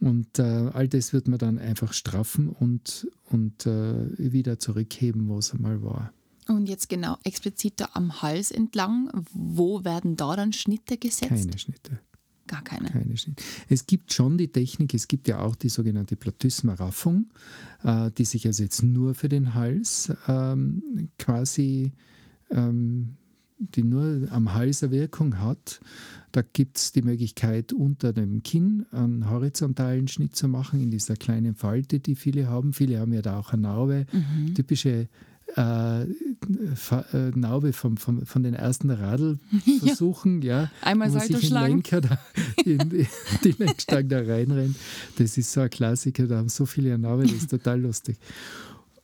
Und 0.00 0.40
äh, 0.40 0.70
all 0.72 0.88
das 0.88 1.12
wird 1.12 1.28
man 1.28 1.38
dann 1.38 1.60
einfach 1.60 1.92
straffen 1.92 2.48
und, 2.48 3.06
und 3.30 3.64
äh, 3.64 4.08
wieder 4.18 4.58
zurückheben, 4.58 5.28
wo 5.28 5.38
es 5.38 5.52
einmal 5.54 5.84
war. 5.84 6.12
Und 6.48 6.68
jetzt 6.68 6.88
genau 6.88 7.16
explizit 7.24 7.80
da 7.80 7.88
am 7.94 8.20
Hals 8.20 8.50
entlang, 8.50 9.10
wo 9.32 9.84
werden 9.84 10.16
da 10.16 10.36
dann 10.36 10.52
Schnitte 10.52 10.98
gesetzt? 10.98 11.30
Keine 11.30 11.58
Schnitte. 11.58 12.00
Gar 12.46 12.62
keine. 12.62 12.90
keine 12.90 13.16
Schnitte. 13.16 13.42
Es 13.68 13.86
gibt 13.86 14.12
schon 14.12 14.36
die 14.36 14.48
Technik, 14.48 14.92
es 14.92 15.08
gibt 15.08 15.28
ja 15.28 15.40
auch 15.40 15.56
die 15.56 15.70
sogenannte 15.70 16.16
Platysma-Raffung, 16.16 17.30
äh, 17.82 18.10
die 18.10 18.26
sich 18.26 18.46
also 18.46 18.62
jetzt 18.62 18.82
nur 18.82 19.14
für 19.14 19.30
den 19.30 19.54
Hals 19.54 20.12
ähm, 20.28 21.08
quasi, 21.18 21.92
ähm, 22.50 23.16
die 23.56 23.82
nur 23.82 24.28
am 24.30 24.52
Hals 24.52 24.82
eine 24.82 24.92
Wirkung 24.92 25.38
hat. 25.38 25.80
Da 26.32 26.42
gibt 26.42 26.76
es 26.76 26.92
die 26.92 27.02
Möglichkeit, 27.02 27.72
unter 27.72 28.12
dem 28.12 28.42
Kinn 28.42 28.84
einen 28.90 29.30
horizontalen 29.30 30.08
Schnitt 30.08 30.36
zu 30.36 30.46
machen, 30.46 30.82
in 30.82 30.90
dieser 30.90 31.16
kleinen 31.16 31.54
Falte, 31.54 32.00
die 32.00 32.14
viele 32.14 32.48
haben. 32.48 32.74
Viele 32.74 32.98
haben 32.98 33.14
ja 33.14 33.22
da 33.22 33.38
auch 33.38 33.54
eine 33.54 33.62
Narbe. 33.62 34.06
Mhm. 34.12 34.54
Typische 34.54 35.08
äh, 35.56 36.02
äh, 36.02 36.06
Naube 37.34 37.72
vom, 37.72 37.96
vom, 37.96 38.26
von 38.26 38.42
den 38.42 38.54
ersten 38.54 38.90
Radlversuchen, 38.90 40.42
ja. 40.42 40.62
ja. 40.62 40.70
Einmal 40.82 41.12
wo 41.12 41.18
sich 41.18 41.52
ein 41.54 41.68
Lenker 41.68 42.00
da 42.00 42.18
in, 42.64 42.80
in 42.80 43.06
die 43.44 43.54
Lenkstange 43.56 44.08
da 44.08 44.20
reinrennt. 44.20 44.76
Das 45.16 45.38
ist 45.38 45.52
so 45.52 45.60
ein 45.60 45.70
Klassiker, 45.70 46.26
da 46.26 46.38
haben 46.38 46.48
so 46.48 46.66
viele 46.66 46.94
eine 46.94 47.02
Naube, 47.02 47.22
das 47.22 47.32
ist 47.32 47.50
total 47.50 47.80
lustig. 47.80 48.16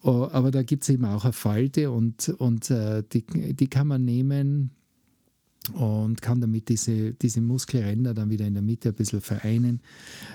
Oh, 0.02 0.28
aber 0.32 0.50
da 0.50 0.62
gibt 0.62 0.82
es 0.82 0.88
eben 0.88 1.04
auch 1.04 1.24
eine 1.24 1.32
Falte 1.32 1.90
und, 1.90 2.30
und 2.38 2.70
äh, 2.70 3.02
die, 3.12 3.24
die 3.54 3.68
kann 3.68 3.86
man 3.86 4.04
nehmen 4.04 4.70
und 5.74 6.22
kann 6.22 6.40
damit 6.40 6.68
diese, 6.68 7.12
diese 7.12 7.40
Muskelränder 7.40 8.14
dann 8.14 8.30
wieder 8.30 8.46
in 8.46 8.54
der 8.54 8.62
Mitte 8.62 8.88
ein 8.90 8.94
bisschen 8.94 9.20
vereinen. 9.20 9.80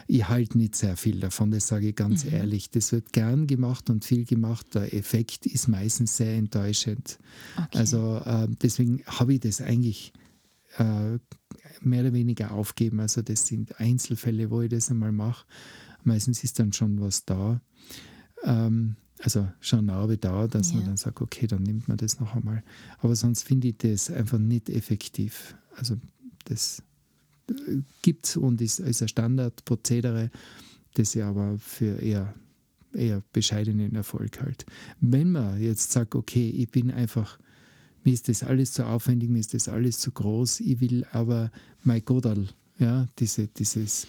Ich 0.08 0.28
halte 0.28 0.58
nicht 0.58 0.76
sehr 0.76 0.96
viel 0.98 1.20
davon, 1.20 1.52
das 1.52 1.68
sage 1.68 1.90
ich 1.90 1.96
ganz 1.96 2.26
mhm. 2.26 2.34
ehrlich. 2.34 2.70
Das 2.70 2.92
wird 2.92 3.12
gern 3.12 3.48
gemacht 3.48 3.90
und 3.90 4.06
viel 4.06 4.26
gemacht. 4.26 4.76
Der 4.76 4.94
Effekt 4.94 5.46
ist 5.46 5.68
meistens 5.68 6.18
sehr 6.18 6.36
enttäuschend. 6.36 7.18
Okay. 7.58 7.78
Also 7.78 8.22
äh, 8.24 8.48
deswegen 8.62 9.04
habe 9.08 9.34
ich 9.34 9.40
das 9.40 9.62
eigentlich 9.62 10.14
äh, 10.78 11.18
mehr 11.82 12.02
oder 12.02 12.14
weniger 12.14 12.52
aufgeben. 12.52 13.00
Also 13.00 13.22
das 13.22 13.48
sind 13.48 13.80
Einzelfälle, 13.80 14.52
wo 14.52 14.62
ich 14.62 14.70
das 14.70 14.92
einmal 14.92 15.12
mache. 15.12 15.46
Meistens 16.04 16.44
ist 16.44 16.60
dann 16.60 16.72
schon 16.72 17.02
was 17.02 17.26
da. 17.26 17.62
Ähm, 18.44 18.96
also 19.22 19.48
schon 19.60 19.86
Narbe 19.86 20.18
da, 20.18 20.48
dass 20.48 20.72
ja. 20.72 20.78
man 20.78 20.86
dann 20.88 20.98
sagt, 20.98 21.22
okay, 21.22 21.48
dann 21.48 21.64
nimmt 21.64 21.88
man 21.88 21.98
das 21.98 22.20
noch 22.20 22.36
einmal. 22.36 22.64
Aber 23.00 23.16
sonst 23.16 23.44
finde 23.44 23.70
ich 23.70 23.78
das 23.78 24.12
einfach 24.12 24.38
nicht 24.38 24.70
effektiv. 24.70 25.56
Also 25.76 25.96
das 26.46 26.84
gibt 28.02 28.26
es 28.26 28.38
und 28.38 28.62
ist, 28.62 28.80
ist 28.80 29.02
ein 29.02 29.08
Standardprozedere, 29.08 30.32
das 30.96 31.16
ich 31.16 31.24
aber 31.24 31.58
für 31.60 32.02
eher 32.02 32.34
eher 32.96 33.22
bescheidenen 33.34 33.96
Erfolg 33.96 34.42
halt. 34.42 34.66
Wenn 35.02 35.32
man 35.32 35.62
jetzt 35.62 35.92
sagt, 35.92 36.16
okay, 36.16 36.50
ich 36.50 36.70
bin 36.70 36.92
einfach, 36.92 37.38
mir 38.04 38.14
ist 38.14 38.30
das 38.30 38.44
alles 38.44 38.72
zu 38.74 38.86
aufwendig, 38.86 39.30
mir 39.30 39.40
ist 39.40 39.54
das 39.54 39.68
alles 39.68 40.00
zu 40.00 40.12
groß, 40.12 40.62
ich 40.62 40.80
will 40.80 41.06
aber 41.12 41.52
mein 41.84 42.04
Godal, 42.04 42.48
ja, 42.80 43.08
diese, 43.20 43.48
dieses, 43.48 44.08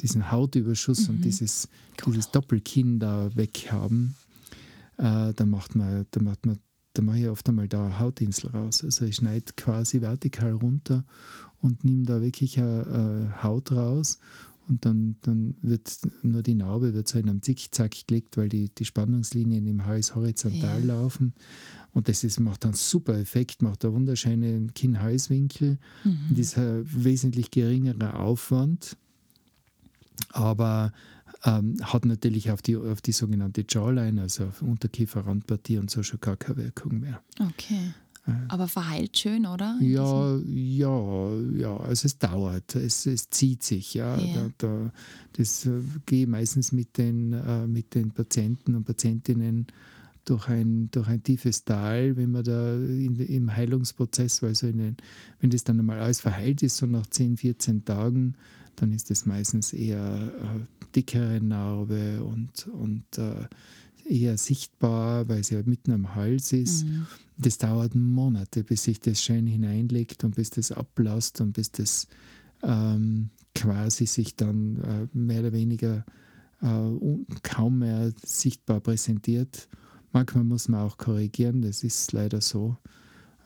diesen 0.00 0.30
Hautüberschuss 0.30 1.08
mhm. 1.08 1.16
und 1.16 1.24
dieses, 1.24 1.68
dieses 2.06 2.30
Doppelkinn 2.30 2.98
da 2.98 3.34
weghaben, 3.34 4.14
äh, 4.98 5.32
dann 5.34 5.50
macht 5.50 5.74
man, 5.74 6.06
dann 6.10 6.24
macht 6.24 6.46
man 6.46 6.58
da 6.96 7.02
mache 7.02 7.18
ich 7.18 7.28
oft 7.28 7.46
einmal 7.46 7.68
da 7.68 7.84
eine 7.84 7.98
Hautinsel 7.98 8.50
raus. 8.50 8.82
Also 8.82 9.04
ich 9.04 9.16
schneide 9.16 9.52
quasi 9.54 10.00
vertikal 10.00 10.52
runter 10.52 11.04
und 11.60 11.84
nehme 11.84 12.04
da 12.04 12.22
wirklich 12.22 12.58
eine, 12.58 13.34
Haut 13.42 13.70
raus 13.70 14.18
und 14.68 14.84
dann, 14.84 15.16
dann 15.22 15.54
wird 15.62 15.98
nur 16.22 16.42
die 16.42 16.54
Narbe 16.54 16.94
wird 16.94 17.06
so 17.06 17.18
in 17.18 17.28
einem 17.28 17.42
Zickzack 17.42 17.94
gelegt, 18.06 18.36
weil 18.36 18.48
die, 18.48 18.68
die 18.70 18.84
Spannungslinien 18.84 19.66
im 19.66 19.84
Hals 19.86 20.14
horizontal 20.14 20.80
ja. 20.80 20.94
laufen. 20.94 21.34
Und 21.92 22.08
das 22.08 22.24
ist, 22.24 22.40
macht 22.40 22.64
einen 22.64 22.74
super 22.74 23.16
Effekt, 23.16 23.62
macht 23.62 23.84
einen 23.84 23.94
wunderschönen 23.94 24.74
Kinn-Halswinkel. 24.74 25.78
Mhm. 26.02 26.18
Und 26.30 26.38
ist 26.38 26.58
ein 26.58 26.84
wesentlich 26.84 27.50
geringerer 27.50 28.18
Aufwand. 28.18 28.96
Aber 30.32 30.92
ähm, 31.46 31.76
hat 31.82 32.04
natürlich 32.04 32.50
auf 32.50 32.60
die, 32.60 32.76
auf 32.76 33.00
die 33.00 33.12
sogenannte 33.12 33.64
Jawline, 33.68 34.20
also 34.20 34.44
auf 34.44 34.62
Unterkieferrandpartie 34.62 35.78
und 35.78 35.90
so 35.90 36.02
schon 36.02 36.20
gar 36.20 36.36
keine 36.36 36.58
Wirkung 36.58 37.00
mehr. 37.00 37.22
Okay. 37.38 37.94
Äh. 38.26 38.32
Aber 38.48 38.66
verheilt 38.66 39.16
schön, 39.16 39.46
oder? 39.46 39.78
Ja, 39.80 40.36
ja, 40.38 41.34
ja. 41.56 41.76
Also 41.76 42.06
es 42.06 42.18
dauert, 42.18 42.74
es, 42.74 43.06
es 43.06 43.30
zieht 43.30 43.62
sich. 43.62 43.94
Ja. 43.94 44.18
ja. 44.18 44.34
Da, 44.34 44.50
da, 44.66 44.92
das 45.34 45.66
äh, 45.66 45.80
gehe 46.04 46.26
meistens 46.26 46.72
mit 46.72 46.98
den, 46.98 47.32
äh, 47.32 47.66
mit 47.66 47.94
den 47.94 48.10
Patienten 48.10 48.74
und 48.74 48.84
Patientinnen 48.84 49.68
durch 50.24 50.48
ein, 50.48 50.90
durch 50.90 51.06
ein 51.06 51.22
tiefes 51.22 51.64
Tal, 51.64 52.16
wenn 52.16 52.32
man 52.32 52.42
da 52.42 52.74
in, 52.74 53.16
im 53.20 53.54
Heilungsprozess, 53.54 54.42
weil 54.42 54.56
so 54.56 54.66
den, 54.66 54.96
wenn 55.40 55.50
das 55.50 55.62
dann 55.62 55.78
einmal 55.78 56.00
alles 56.00 56.20
verheilt 56.20 56.62
ist, 56.64 56.78
so 56.78 56.86
nach 56.86 57.06
10, 57.06 57.36
14 57.36 57.84
Tagen, 57.84 58.34
dann 58.76 58.92
ist 58.92 59.10
das 59.10 59.26
meistens 59.26 59.72
eher 59.72 60.32
äh, 60.40 60.90
dickere 60.94 61.40
Narbe 61.40 62.22
und, 62.24 62.68
und 62.68 63.04
äh, 63.18 63.46
eher 64.08 64.38
sichtbar, 64.38 65.28
weil 65.28 65.44
sie 65.44 65.56
halt 65.56 65.66
mitten 65.66 65.92
am 65.92 66.14
Hals 66.14 66.52
ist. 66.52 66.84
Mhm. 66.84 67.06
Das 67.38 67.58
dauert 67.58 67.94
Monate, 67.94 68.64
bis 68.64 68.84
sich 68.84 69.00
das 69.00 69.22
schön 69.22 69.46
hineinlegt 69.46 70.24
und 70.24 70.36
bis 70.36 70.50
das 70.50 70.72
ablasst 70.72 71.40
und 71.40 71.52
bis 71.52 71.70
das 71.72 72.06
ähm, 72.62 73.30
quasi 73.54 74.06
sich 74.06 74.36
dann 74.36 74.76
äh, 74.82 75.18
mehr 75.18 75.40
oder 75.40 75.52
weniger 75.52 76.04
äh, 76.62 76.90
kaum 77.42 77.80
mehr 77.80 78.12
sichtbar 78.24 78.80
präsentiert. 78.80 79.68
Manchmal 80.12 80.44
muss 80.44 80.68
man 80.68 80.80
auch 80.80 80.96
korrigieren, 80.96 81.62
das 81.62 81.82
ist 81.82 82.12
leider 82.12 82.40
so. 82.40 82.76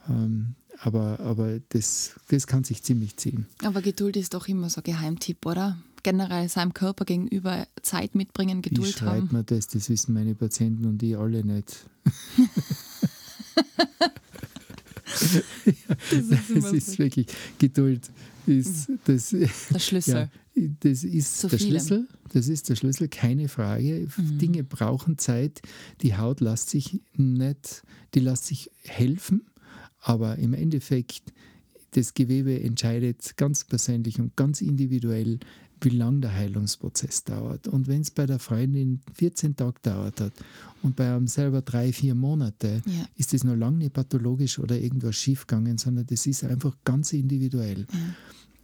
Ähm, 0.08 0.54
aber 0.82 1.20
aber 1.20 1.60
das, 1.68 2.12
das 2.28 2.46
kann 2.46 2.64
sich 2.64 2.82
ziemlich 2.82 3.16
ziehen. 3.16 3.46
Aber 3.64 3.82
Geduld 3.82 4.16
ist 4.16 4.34
doch 4.34 4.48
immer 4.48 4.70
so 4.70 4.80
ein 4.80 4.84
Geheimtipp, 4.84 5.44
oder? 5.46 5.78
Generell 6.02 6.48
seinem 6.48 6.72
Körper 6.72 7.04
gegenüber 7.04 7.66
Zeit 7.82 8.14
mitbringen, 8.14 8.62
Geduld 8.62 8.88
Wie 8.88 8.92
schreibt 8.92 9.22
haben. 9.22 9.28
man 9.32 9.46
das? 9.46 9.68
Das 9.68 9.90
wissen 9.90 10.14
meine 10.14 10.34
Patienten 10.34 10.86
und 10.86 11.02
ich 11.02 11.16
alle 11.16 11.44
nicht. 11.44 11.86
das 15.10 15.34
ist, 16.12 16.56
das 16.56 16.72
ist 16.72 16.98
wirklich 16.98 17.26
Geduld 17.58 18.10
ist 18.46 18.90
das, 19.04 19.30
der 19.30 19.78
Schlüssel. 19.78 20.30
Ja, 20.54 20.68
das 20.80 21.04
ist 21.04 21.52
der 21.52 21.58
Schlüssel. 21.58 22.08
Das 22.32 22.48
ist 22.48 22.68
der 22.68 22.76
Schlüssel, 22.76 23.08
keine 23.08 23.48
Frage. 23.48 24.08
Mhm. 24.16 24.38
Dinge 24.38 24.64
brauchen 24.64 25.18
Zeit. 25.18 25.62
Die 26.02 26.16
Haut 26.16 26.40
lässt 26.40 26.70
sich 26.70 27.00
nicht, 27.14 27.82
die 28.14 28.20
lässt 28.20 28.46
sich 28.46 28.70
helfen, 28.84 29.42
aber 30.00 30.36
im 30.36 30.54
Endeffekt, 30.54 31.32
das 31.92 32.14
Gewebe 32.14 32.60
entscheidet 32.60 33.36
ganz 33.36 33.64
persönlich 33.64 34.20
und 34.20 34.36
ganz 34.36 34.60
individuell, 34.60 35.40
wie 35.82 35.88
lang 35.88 36.20
der 36.20 36.34
Heilungsprozess 36.34 37.24
dauert. 37.24 37.66
Und 37.68 37.88
wenn 37.88 38.02
es 38.02 38.10
bei 38.10 38.26
der 38.26 38.38
Freundin 38.38 39.00
14 39.14 39.56
Tage 39.56 39.80
dauert 39.82 40.20
hat 40.20 40.32
und 40.82 40.96
bei 40.96 41.14
einem 41.14 41.26
selber 41.26 41.62
drei, 41.62 41.92
vier 41.92 42.14
Monate, 42.14 42.82
ja. 42.86 43.06
ist 43.16 43.32
das 43.32 43.44
noch 43.44 43.56
lange 43.56 43.78
nicht 43.78 43.94
pathologisch 43.94 44.58
oder 44.58 44.78
irgendwas 44.78 45.16
schiefgegangen, 45.16 45.78
sondern 45.78 46.06
das 46.06 46.26
ist 46.26 46.44
einfach 46.44 46.76
ganz 46.84 47.12
individuell. 47.12 47.86
Ja. 47.92 48.14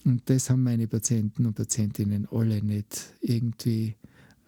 Und 0.04 0.22
das 0.26 0.50
haben 0.50 0.62
meine 0.62 0.86
Patienten 0.86 1.46
und 1.46 1.54
Patientinnen 1.54 2.28
alle 2.30 2.62
nicht 2.62 3.14
irgendwie 3.20 3.96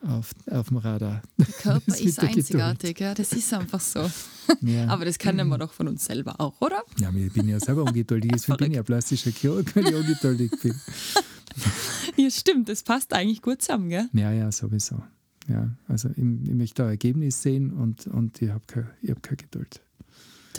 auf, 0.02 0.32
auf 0.50 0.68
dem 0.68 0.76
Radar. 0.78 1.22
Der 1.38 1.46
Körper 1.62 1.98
ist 1.98 2.20
einzigartig, 2.20 3.00
ja, 3.00 3.14
das 3.14 3.32
ist 3.32 3.52
einfach 3.52 3.80
so. 3.80 4.10
Ja. 4.62 4.86
Aber 4.86 5.04
das 5.04 5.18
kennen 5.18 5.46
wir 5.48 5.58
doch 5.58 5.74
von 5.74 5.88
uns 5.88 6.06
selber 6.06 6.40
auch, 6.40 6.58
oder? 6.62 6.82
Ja, 6.98 7.10
ich 7.14 7.32
bin 7.34 7.48
ja 7.48 7.60
selber 7.60 7.84
ungeduldig, 7.84 8.30
deswegen 8.32 8.56
bin 8.56 8.70
ich 8.70 8.76
ja 8.76 8.82
plastischer 8.82 9.30
Chirurg, 9.30 9.76
wenn 9.76 9.86
ich 9.86 9.94
ungeduldig 9.94 10.52
bin. 10.62 10.74
Ja, 12.16 12.30
stimmt, 12.30 12.68
das 12.68 12.82
passt 12.82 13.12
eigentlich 13.12 13.42
gut 13.42 13.62
zusammen, 13.62 13.90
gell? 13.90 14.08
Ja, 14.12 14.32
ja, 14.32 14.50
sowieso. 14.50 15.02
Ja, 15.48 15.70
also 15.86 16.08
ich, 16.10 16.16
ich 16.18 16.54
möchte 16.54 16.82
ein 16.84 16.90
Ergebnis 16.90 17.42
sehen 17.42 17.72
und, 17.72 18.06
und 18.06 18.40
ich 18.42 18.50
habe 18.50 18.64
keine, 18.66 18.88
hab 19.08 19.22
keine 19.22 19.36
Geduld. 19.36 19.80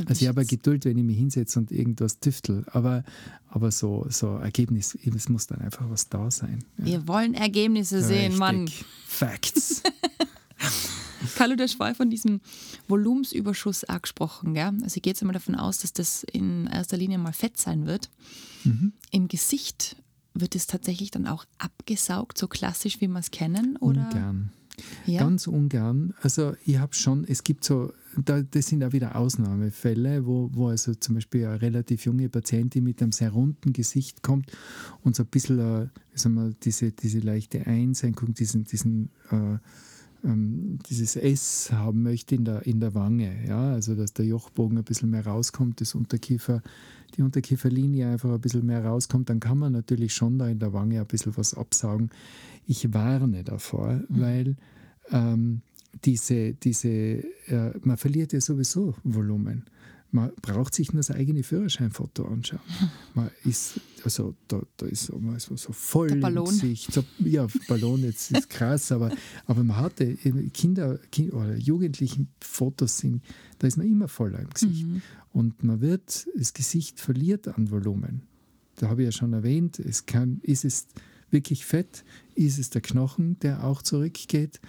Also 0.07 0.21
ich 0.21 0.27
habe 0.27 0.45
Geduld, 0.45 0.85
wenn 0.85 0.97
ich 0.97 1.03
mich 1.03 1.17
hinsetze 1.17 1.59
und 1.59 1.71
irgendwas 1.71 2.19
tüftel, 2.19 2.65
aber, 2.71 3.03
aber 3.49 3.71
so, 3.71 4.05
so 4.09 4.37
Ergebnis, 4.37 4.97
es 5.03 5.29
muss 5.29 5.47
dann 5.47 5.61
einfach 5.61 5.89
was 5.89 6.09
da 6.09 6.29
sein. 6.31 6.63
Ja. 6.77 6.85
Wir 6.85 7.07
wollen 7.07 7.33
Ergebnisse 7.33 7.97
ja, 7.97 8.03
sehen, 8.03 8.19
richtig. 8.19 8.39
Mann. 8.39 8.69
Facts. 9.07 9.83
Carlo, 11.35 11.55
der 11.55 11.67
Schwall 11.67 11.95
von 11.95 12.09
diesem 12.09 12.41
Volumensüberschuss 12.87 13.87
auch 13.87 14.01
gesprochen. 14.01 14.53
Gell? 14.53 14.71
Also 14.83 14.97
ich 14.97 15.01
gehe 15.01 15.11
jetzt 15.11 15.21
einmal 15.21 15.33
davon 15.33 15.55
aus, 15.55 15.79
dass 15.79 15.93
das 15.93 16.23
in 16.23 16.67
erster 16.67 16.97
Linie 16.97 17.17
mal 17.17 17.33
Fett 17.33 17.57
sein 17.57 17.85
wird. 17.85 18.09
Mhm. 18.63 18.93
Im 19.11 19.27
Gesicht 19.27 19.97
wird 20.33 20.55
es 20.55 20.67
tatsächlich 20.67 21.11
dann 21.11 21.27
auch 21.27 21.45
abgesaugt, 21.57 22.37
so 22.37 22.47
klassisch, 22.47 23.01
wie 23.01 23.07
wir 23.07 23.19
es 23.19 23.31
kennen? 23.31 23.75
Oder? 23.77 24.09
Ungern. 24.09 24.51
Ja. 25.05 25.21
Ganz 25.21 25.47
ungern. 25.47 26.13
Also 26.21 26.53
ich 26.65 26.77
habe 26.77 26.93
schon, 26.93 27.25
es 27.25 27.43
gibt 27.43 27.63
so, 27.63 27.93
da, 28.17 28.41
das 28.41 28.67
sind 28.67 28.83
auch 28.83 28.93
wieder 28.93 29.15
Ausnahmefälle, 29.15 30.25
wo, 30.25 30.49
wo 30.53 30.67
also 30.67 30.93
zum 30.95 31.15
Beispiel 31.15 31.45
eine 31.45 31.61
relativ 31.61 32.05
junge 32.05 32.29
Patientin 32.29 32.83
mit 32.83 33.01
einem 33.01 33.11
sehr 33.11 33.31
runden 33.31 33.73
Gesicht 33.73 34.23
kommt 34.23 34.51
und 35.03 35.15
so 35.15 35.23
ein 35.23 35.29
bisschen, 35.29 35.59
äh, 35.59 35.87
sagen 36.15 36.35
wir, 36.35 36.53
diese, 36.63 36.91
diese 36.91 37.19
leichte 37.19 37.65
Einsenkung, 37.65 38.33
diesen, 38.33 38.65
diesen 38.65 39.09
äh, 39.31 39.57
ähm, 40.23 40.79
dieses 40.89 41.15
S 41.15 41.71
haben 41.71 42.03
möchte 42.03 42.35
in 42.35 42.45
der, 42.45 42.65
in 42.65 42.79
der 42.79 42.93
Wange. 42.93 43.45
Ja? 43.47 43.73
Also 43.73 43.95
dass 43.95 44.13
der 44.13 44.25
Jochbogen 44.25 44.77
ein 44.77 44.83
bisschen 44.83 45.09
mehr 45.09 45.25
rauskommt, 45.25 45.81
das 45.81 45.95
Unterkiefer, 45.95 46.61
die 47.15 47.21
Unterkieferlinie 47.21 48.09
einfach 48.09 48.31
ein 48.31 48.41
bisschen 48.41 48.65
mehr 48.65 48.85
rauskommt, 48.85 49.29
dann 49.29 49.39
kann 49.39 49.57
man 49.57 49.73
natürlich 49.73 50.13
schon 50.13 50.37
da 50.37 50.47
in 50.47 50.59
der 50.59 50.73
Wange 50.73 50.99
ein 50.99 51.07
bisschen 51.07 51.35
was 51.37 51.53
absaugen. 51.53 52.09
Ich 52.67 52.93
warne 52.93 53.43
davor, 53.43 53.93
mhm. 53.93 54.21
weil 54.21 54.55
ähm, 55.11 55.61
diese, 56.05 56.53
diese, 56.53 56.89
äh, 56.89 57.71
man 57.81 57.97
verliert 57.97 58.33
ja 58.33 58.41
sowieso 58.41 58.95
Volumen. 59.03 59.65
Man 60.11 60.31
braucht 60.41 60.73
sich 60.73 60.91
nur 60.91 60.99
das 60.99 61.11
eigene 61.11 61.43
Führerscheinfoto 61.43 62.25
anschauen. 62.25 62.61
Man 63.13 63.29
ist, 63.43 63.79
also 64.03 64.35
da, 64.47 64.61
da 64.77 64.87
ist 64.87 65.05
so, 65.05 65.19
man 65.19 65.35
ist 65.35 65.45
so 65.55 65.71
voll 65.71 66.07
Der 66.07 66.15
Ballon. 66.15 66.45
Gesicht. 66.45 66.91
So, 66.91 67.03
ja, 67.19 67.45
Ballon 67.67 68.01
jetzt 68.01 68.31
ist 68.31 68.49
krass, 68.49 68.91
aber, 68.91 69.11
aber 69.45 69.63
man 69.63 69.77
hatte 69.77 70.15
Kinder, 70.53 70.97
Kinder 71.11 71.35
oder 71.35 71.55
Jugendlichen 71.55 72.29
Fotos 72.41 72.97
sind, 72.97 73.23
da 73.59 73.67
ist 73.67 73.77
man 73.77 73.87
immer 73.87 74.07
voller 74.07 74.39
im 74.39 74.49
Gesicht. 74.49 74.87
Mhm. 74.87 75.01
Und 75.31 75.63
man 75.63 75.79
wird, 75.81 76.27
das 76.35 76.53
Gesicht 76.53 76.99
verliert 76.99 77.47
an 77.47 77.69
Volumen. 77.69 78.23
Da 78.77 78.89
habe 78.89 79.03
ich 79.03 79.05
ja 79.07 79.11
schon 79.11 79.33
erwähnt, 79.33 79.77
es 79.77 80.05
kann, 80.05 80.39
ist 80.41 80.65
es 80.65 80.87
wirklich 81.29 81.65
Fett, 81.65 82.03
ist 82.33 82.57
es 82.57 82.71
der 82.71 82.81
Knochen, 82.81 83.37
der 83.39 83.63
auch 83.63 83.81
zurückgeht. 83.83 84.59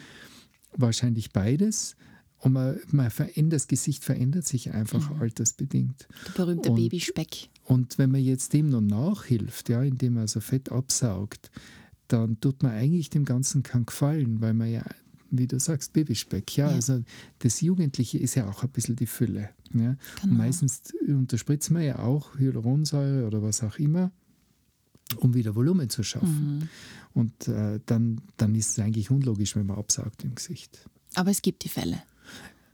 Wahrscheinlich 0.76 1.32
beides. 1.32 1.96
Und 2.40 2.54
man, 2.54 2.80
man 2.90 3.10
verändert, 3.10 3.60
das 3.60 3.68
Gesicht 3.68 4.04
verändert 4.04 4.46
sich 4.46 4.72
einfach 4.72 5.10
mhm. 5.10 5.20
altersbedingt. 5.20 6.08
Der 6.26 6.32
berühmte 6.32 6.70
und, 6.70 6.76
Babyspeck. 6.76 7.50
Und 7.64 7.98
wenn 7.98 8.10
man 8.10 8.22
jetzt 8.22 8.54
dem 8.54 8.70
noch 8.70 8.80
nachhilft, 8.80 9.68
ja, 9.68 9.82
indem 9.82 10.14
man 10.14 10.22
also 10.22 10.40
Fett 10.40 10.72
absaugt, 10.72 11.50
dann 12.08 12.40
tut 12.40 12.62
man 12.62 12.72
eigentlich 12.72 13.10
dem 13.10 13.24
Ganzen 13.24 13.62
keinen 13.62 13.86
Gefallen, 13.86 14.40
weil 14.40 14.54
man 14.54 14.70
ja, 14.70 14.84
wie 15.30 15.46
du 15.46 15.60
sagst, 15.60 15.92
Babyspeck, 15.92 16.56
ja, 16.56 16.68
ja. 16.68 16.74
also 16.74 17.04
das 17.40 17.60
Jugendliche 17.60 18.18
ist 18.18 18.34
ja 18.34 18.48
auch 18.48 18.62
ein 18.62 18.70
bisschen 18.70 18.96
die 18.96 19.06
Fülle. 19.06 19.50
Ja. 19.72 19.96
Genau. 20.22 20.34
meistens 20.34 20.92
unterspritzt 21.06 21.70
man 21.70 21.82
ja 21.82 22.00
auch 22.00 22.38
Hyaluronsäure 22.38 23.26
oder 23.26 23.42
was 23.42 23.62
auch 23.62 23.78
immer, 23.78 24.10
um 25.16 25.34
wieder 25.34 25.54
Volumen 25.54 25.90
zu 25.90 26.02
schaffen. 26.02 26.58
Mhm. 26.58 26.68
Und 27.12 27.48
äh, 27.48 27.80
dann, 27.86 28.22
dann 28.36 28.54
ist 28.54 28.70
es 28.70 28.78
eigentlich 28.78 29.10
unlogisch, 29.10 29.54
wenn 29.56 29.66
man 29.66 29.78
absaugt 29.78 30.24
im 30.24 30.34
Gesicht. 30.34 30.88
Aber 31.14 31.30
es 31.30 31.42
gibt 31.42 31.64
die 31.64 31.68
Fälle. 31.68 32.02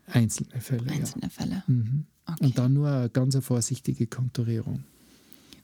Einzelne 0.06 0.60
Fälle. 0.60 0.90
Einzelne 0.90 1.24
ja. 1.24 1.28
Fälle. 1.30 1.62
Mhm. 1.66 2.06
Okay. 2.24 2.44
Und 2.44 2.58
dann 2.58 2.72
nur 2.72 2.88
eine 2.88 3.10
ganz 3.10 3.36
vorsichtige 3.36 4.06
Konturierung. 4.06 4.84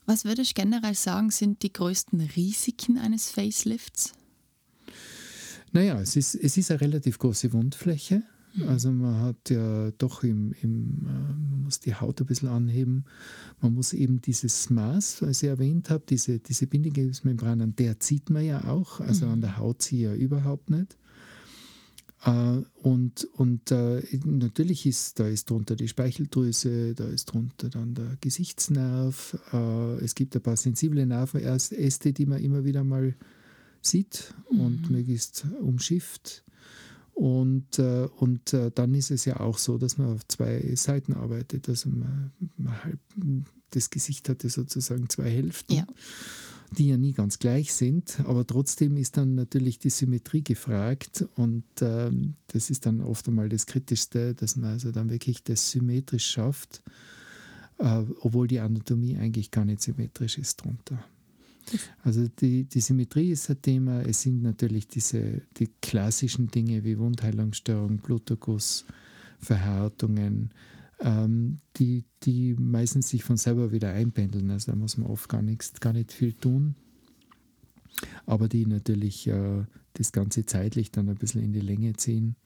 Was 0.07 0.25
würde 0.25 0.43
ich 0.43 0.55
generell 0.55 0.95
sagen, 0.95 1.31
sind 1.31 1.63
die 1.63 1.73
größten 1.73 2.21
Risiken 2.21 2.99
eines 2.99 3.31
Facelifts? 3.31 4.13
Naja, 5.73 6.01
es 6.01 6.17
ist, 6.17 6.35
es 6.35 6.57
ist 6.57 6.71
eine 6.71 6.81
relativ 6.81 7.19
große 7.19 7.53
Wundfläche. 7.53 8.23
Mhm. 8.55 8.69
Also 8.69 8.93
man 8.93 9.21
hat 9.21 9.49
ja 9.49 9.91
doch 9.93 10.23
im, 10.23 10.53
im 10.61 11.07
äh, 11.07 11.33
man 11.53 11.63
muss 11.65 11.81
die 11.81 11.95
Haut 11.95 12.21
ein 12.21 12.27
bisschen 12.27 12.49
anheben. 12.49 13.05
Man 13.61 13.75
muss 13.75 13.93
eben 13.93 14.21
dieses 14.21 14.69
Maß, 14.71 15.23
was 15.23 15.43
ich 15.43 15.49
erwähnt 15.49 15.89
habe, 15.89 16.05
diese, 16.09 16.39
diese 16.39 16.67
Bindegewebsmembran, 16.67 17.61
an 17.61 17.77
der 17.77 17.99
zieht 18.01 18.29
man 18.29 18.45
ja 18.45 18.65
auch. 18.65 19.01
Also 19.01 19.27
an 19.27 19.41
der 19.41 19.57
Haut 19.57 19.83
ziehe 19.83 20.13
ich 20.13 20.19
ja 20.19 20.25
überhaupt 20.25 20.69
nicht. 20.69 20.97
Äh, 22.25 22.63
und 22.83 23.25
und 23.35 23.71
äh, 23.71 24.03
natürlich 24.25 24.87
ist, 24.87 25.19
da 25.19 25.27
ist 25.27 25.51
drunter 25.51 25.75
die 25.75 25.89
Speicheldrüse, 25.89 26.95
da 26.95 27.05
ist 27.05 27.27
drunter 27.27 27.69
dann 27.69 27.95
der 27.95 28.17
Gesichtsnerv. 28.21 29.37
Äh, 29.53 30.05
es 30.05 30.15
gibt 30.15 30.37
ein 30.37 30.43
paar 30.43 30.57
sensible 30.57 31.05
Nervenäste, 31.05 32.13
die 32.13 32.27
man 32.27 32.43
immer 32.43 32.65
wieder 32.65 32.85
mal 32.85 33.15
sieht 33.81 34.35
und 34.47 34.91
möglichst 34.91 35.45
umschifft. 35.61 36.45
Und, 37.15 37.79
und 37.79 38.57
dann 38.75 38.95
ist 38.95 39.11
es 39.11 39.25
ja 39.25 39.41
auch 39.41 39.59
so, 39.59 39.77
dass 39.77 39.99
man 39.99 40.15
auf 40.15 40.27
zwei 40.29 40.75
Seiten 40.77 41.13
arbeitet. 41.13 41.69
Also 41.69 41.91
man, 41.91 42.33
man 42.57 42.85
halb, 42.85 42.99
das 43.71 43.91
Gesicht 43.91 44.29
hatte 44.29 44.49
sozusagen 44.49 45.09
zwei 45.09 45.29
Hälften, 45.29 45.75
Ja. 45.75 45.87
Die 46.73 46.89
ja 46.89 46.97
nie 46.97 47.13
ganz 47.13 47.39
gleich 47.39 47.73
sind. 47.73 48.21
Aber 48.27 48.47
trotzdem 48.47 48.97
ist 48.97 49.17
dann 49.17 49.35
natürlich 49.35 49.79
die 49.79 49.91
Symmetrie 49.91 50.43
gefragt. 50.43 51.25
Und 51.37 51.65
ähm, 51.81 52.35
das 52.49 52.71
ist 52.71 52.87
dann 52.87 53.01
oft 53.01 53.29
einmal 53.29 53.49
das 53.49 53.67
Kritischste, 53.67 54.35
dass 54.35 54.57
man 54.57 54.71
also 54.71 54.91
dann 54.91 55.11
wirklich 55.11 55.43
das 55.43 55.71
symmetrisch 55.71 56.27
schafft, 56.27 56.83
äh, 57.79 58.03
obwohl 58.21 58.49
die 58.49 58.61
Anatomie 58.61 59.17
eigentlich 59.17 59.51
gar 59.51 59.65
nicht 59.65 59.83
symmetrisch 59.83 60.39
ist 60.39 60.65
drunter. 60.65 61.05
Also 62.03 62.27
die, 62.41 62.65
die 62.65 62.81
Symmetrie 62.81 63.31
ist 63.31 63.49
ein 63.51 63.63
Thema. 63.63 64.03
Es 64.03 64.23
sind 64.23 64.43
natürlich 64.43 64.89
diese 64.89 65.43
die 65.59 65.71
klassischen 65.81 66.49
Dinge 66.49 66.85
wie 66.85 66.99
Wundheilungsstörung, 66.99 67.99
Bluterguss, 67.99 68.85
Verhärtungen, 69.39 70.51
ähm, 71.03 71.59
die, 71.77 72.05
die 72.23 72.55
meistens 72.55 73.09
sich 73.09 73.25
von 73.25 73.37
selber 73.37 73.73
wieder 73.73 73.93
einpendeln. 73.93 74.51
Also 74.51 74.73
da 74.73 74.77
muss 74.77 74.97
man 74.97 75.11
oft 75.11 75.29
gar 75.29 75.43
nichts, 75.43 75.81
gar 75.81 75.93
nicht 75.93 76.13
viel 76.13 76.33
tun. 76.33 76.77
Aber 78.25 78.49
die 78.49 78.67
natürlich 78.67 79.27
äh, 79.27 79.65
das 79.95 80.13
Ganze 80.13 80.47
zeitlich 80.47 80.91
dann 80.91 81.09
ein 81.09 81.17
bisschen 81.17 81.43
in 81.43 81.53
die 81.53 81.61
Länge 81.61 81.95
ziehen. 81.95 82.37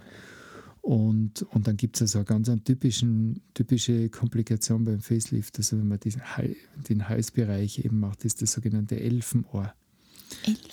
Und, 0.81 1.43
und 1.43 1.67
dann 1.67 1.77
gibt 1.77 1.97
es 1.97 2.03
also 2.03 2.19
eine 2.19 2.27
ganz 2.27 2.51
typischen, 2.65 3.43
typische 3.55 4.09
Komplikation 4.09 4.85
beim 4.85 5.01
Facelift. 5.01 5.59
Also 5.59 5.79
wenn 5.79 5.89
man 5.89 6.01
diesen 6.01 6.23
den 6.89 7.09
Halsbereich 7.09 7.85
eben 7.85 7.99
macht, 7.99 8.25
ist 8.25 8.41
das 8.41 8.53
sogenannte 8.53 9.01
Elfenohr, 9.01 9.75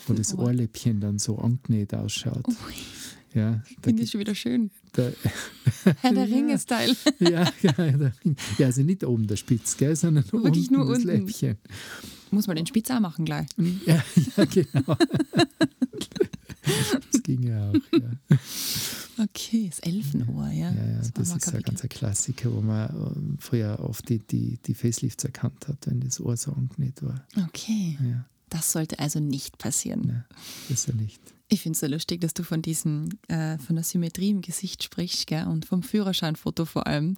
wo 0.07 0.13
das 0.13 0.29
Elfenohr. 0.29 0.47
Ohrläppchen 0.47 0.99
dann 0.99 1.17
so 1.17 1.39
angenäht 1.39 1.95
ausschaut. 1.95 2.45
Ja, 3.33 3.61
Finde 3.81 4.03
ich 4.03 4.11
schon 4.11 4.19
wieder 4.19 4.35
schön. 4.35 4.69
da, 4.93 5.09
Herr 6.01 6.13
der 6.13 6.25
Ja. 6.25 6.35
Ringe-Style. 6.35 6.95
ja, 7.19 7.51
ja, 7.61 8.11
ja, 8.59 8.65
also 8.65 8.81
nicht 8.83 9.03
oben 9.03 9.25
der 9.27 9.37
Spitz, 9.37 9.75
gell, 9.77 9.95
sondern 9.95 10.23
Wirklich 10.31 10.69
unten 10.69 10.73
nur 10.75 10.85
das 10.87 10.97
unten. 10.99 11.07
Läppchen. 11.25 11.57
Muss 12.31 12.47
man 12.47 12.55
den 12.55 12.65
Spitz 12.67 12.89
auch 12.91 12.99
machen 12.99 13.25
gleich. 13.25 13.47
Ja, 13.85 14.03
ja 14.37 14.45
genau. 14.45 14.97
Das 17.11 17.21
ging 17.23 17.43
ja 17.43 17.69
auch, 17.69 17.73
ja. 17.99 18.37
Okay, 19.21 19.67
das 19.69 19.79
Elfenohr, 19.79 20.47
ja. 20.47 20.71
Ja, 20.71 20.85
ja, 20.85 21.01
das, 21.13 21.29
war 21.29 21.37
ist 21.37 21.53
ein 21.53 21.61
ganz 21.61 21.83
ein 21.83 21.89
Klassiker, 21.89 22.53
wo 22.53 22.61
man 22.61 22.89
äh, 22.89 23.41
früher 23.41 23.79
oft 23.79 24.07
die, 24.09 24.19
die, 24.19 24.57
die 24.65 24.73
Facelifts 24.73 25.23
erkannt 25.23 25.67
hat, 25.67 25.85
wenn 25.87 25.99
das 25.99 26.19
Ohr 26.21 26.37
so 26.37 26.51
angenäht 26.53 27.01
war. 27.03 27.23
Okay, 27.45 27.97
Ja, 28.01 28.25
das 28.49 28.71
sollte 28.71 28.99
also 28.99 29.19
nicht 29.19 29.57
passieren. 29.57 30.01
ne, 30.07 30.25
besser 30.69 30.93
nicht. 30.93 31.21
Ich 31.53 31.61
finde 31.61 31.75
es 31.75 31.81
so 31.81 31.85
lustig, 31.85 32.19
dass 32.21 32.33
du 32.33 32.41
von 32.41 32.63
diesem, 32.63 33.09
äh, 33.27 33.59
von 33.59 33.75
der 33.75 33.83
Symmetrie 33.83 34.31
im 34.31 34.41
Gesicht 34.41 34.81
sprichst, 34.81 35.27
gell? 35.27 35.45
und 35.45 35.65
vom 35.65 35.83
Führerscheinfoto 35.83 36.65
vor 36.65 36.87
allem. 36.87 37.15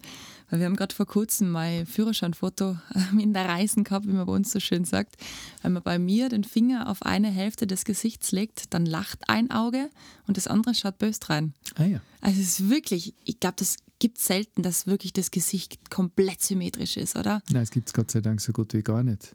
Weil 0.50 0.60
wir 0.60 0.66
haben 0.66 0.76
gerade 0.76 0.94
vor 0.94 1.06
kurzem 1.06 1.52
mein 1.52 1.86
Führerscheinfoto 1.86 2.78
ähm, 2.96 3.20
in 3.20 3.32
der 3.32 3.46
Reisen 3.46 3.86
gehabt, 3.86 4.06
wie 4.06 4.12
man 4.12 4.26
bei 4.26 4.34
uns 4.34 4.52
so 4.52 4.60
schön 4.60 4.84
sagt. 4.84 5.16
Wenn 5.62 5.72
man 5.72 5.84
bei 5.84 6.00
mir 6.00 6.28
den 6.28 6.44
Finger 6.44 6.90
auf 6.90 7.02
eine 7.04 7.30
Hälfte 7.30 7.66
des 7.66 7.86
Gesichts 7.86 8.34
legt, 8.34 8.74
dann 8.74 8.86
lacht 8.86 9.30
ein 9.30 9.52
Auge 9.52 9.90
und 10.28 10.36
das 10.36 10.48
andere 10.48 10.76
schaut 10.76 10.98
böst 10.98 11.30
rein. 11.30 11.54
Ah 11.76 11.86
ja, 11.86 12.02
Also 12.20 12.42
es 12.42 12.60
ist 12.60 12.70
wirklich, 12.70 13.14
ich 13.24 13.40
glaube, 13.40 13.56
das 13.60 13.78
gibt 14.00 14.18
selten, 14.18 14.64
dass 14.64 14.86
wirklich 14.86 15.14
das 15.14 15.32
Gesicht 15.32 15.90
komplett 15.90 16.42
symmetrisch 16.42 16.98
ist, 16.98 17.16
oder? 17.16 17.42
nein, 17.52 17.64
es 17.64 17.72
gibt 17.72 17.88
es 17.88 17.94
Gott 17.94 18.12
sei 18.12 18.20
Dank 18.20 18.42
so 18.42 18.52
gut 18.52 18.74
wie 18.74 18.84
gar 18.84 19.02
nicht. 19.02 19.34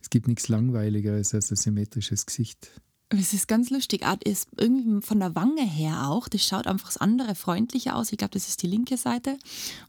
Es 0.00 0.08
gibt 0.08 0.26
nichts 0.26 0.48
Langweiligeres 0.48 1.34
als 1.34 1.50
ein 1.50 1.56
symmetrisches 1.56 2.24
Gesicht. 2.24 2.70
Es 3.10 3.32
ist 3.32 3.48
ganz 3.48 3.70
lustig. 3.70 4.04
Art 4.04 4.22
ist 4.24 4.48
irgendwie 4.58 5.00
von 5.00 5.18
der 5.18 5.34
Wange 5.34 5.62
her 5.62 6.08
auch. 6.08 6.28
Das 6.28 6.44
schaut 6.44 6.66
einfach 6.66 6.88
das 6.88 6.98
andere 6.98 7.34
freundlicher 7.34 7.96
aus. 7.96 8.12
Ich 8.12 8.18
glaube, 8.18 8.32
das 8.34 8.48
ist 8.48 8.62
die 8.62 8.66
linke 8.66 8.98
Seite. 8.98 9.38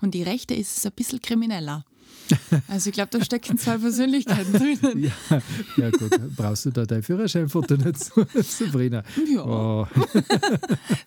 Und 0.01 0.13
die 0.13 0.23
rechte 0.23 0.53
ist 0.53 0.81
so 0.81 0.89
ein 0.89 0.95
bisschen 0.95 1.21
krimineller. 1.21 1.85
Also 2.67 2.89
ich 2.89 2.93
glaube, 2.93 3.09
da 3.11 3.23
stecken 3.23 3.57
zwei 3.57 3.77
Persönlichkeiten 3.77 4.53
drinnen. 4.81 5.03
Ja, 5.03 5.41
ja 5.77 5.89
gut, 5.89 6.11
brauchst 6.35 6.65
du 6.65 6.69
da 6.69 6.85
dein 6.85 7.01
Führerscheinfoto 7.01 7.75
dazu, 7.77 8.23
Sabrina? 8.35 9.03
Ja. 9.27 9.45
Oh. 9.45 9.87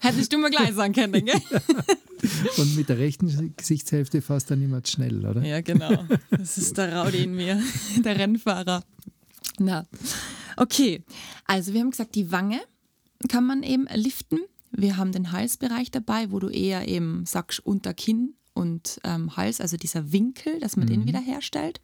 Hättest 0.00 0.32
du 0.32 0.38
mir 0.38 0.50
gleich 0.50 0.74
sagen 0.74 0.92
können, 0.92 1.24
gell? 1.24 1.40
Und 2.56 2.76
mit 2.76 2.88
der 2.88 2.98
rechten 2.98 3.54
Gesichtshälfte 3.56 4.20
fast 4.22 4.50
dann 4.50 4.62
immer 4.62 4.80
schnell, 4.84 5.24
oder? 5.24 5.42
Ja, 5.44 5.60
genau. 5.60 6.04
Das 6.30 6.58
ist 6.58 6.76
der 6.76 6.92
Raudi 6.96 7.24
in 7.24 7.34
mir, 7.34 7.62
der 8.04 8.18
Rennfahrer. 8.18 8.82
Na, 9.58 9.86
okay. 10.56 11.02
Also 11.46 11.72
wir 11.72 11.80
haben 11.80 11.90
gesagt, 11.90 12.14
die 12.14 12.32
Wange 12.32 12.60
kann 13.28 13.44
man 13.44 13.62
eben 13.62 13.86
liften. 13.94 14.40
Wir 14.70 14.96
haben 14.96 15.12
den 15.12 15.32
Halsbereich 15.32 15.90
dabei, 15.90 16.30
wo 16.30 16.38
du 16.38 16.48
eher 16.48 16.88
eben 16.88 17.26
sagst 17.26 17.60
unter 17.64 17.92
Kinn 17.94 18.34
und 18.54 19.00
ähm, 19.04 19.36
Hals, 19.36 19.60
also 19.60 19.76
dieser 19.76 20.12
Winkel, 20.12 20.60
dass 20.60 20.76
man 20.76 20.86
den 20.86 21.06
wieder 21.06 21.20
herstellt. 21.20 21.80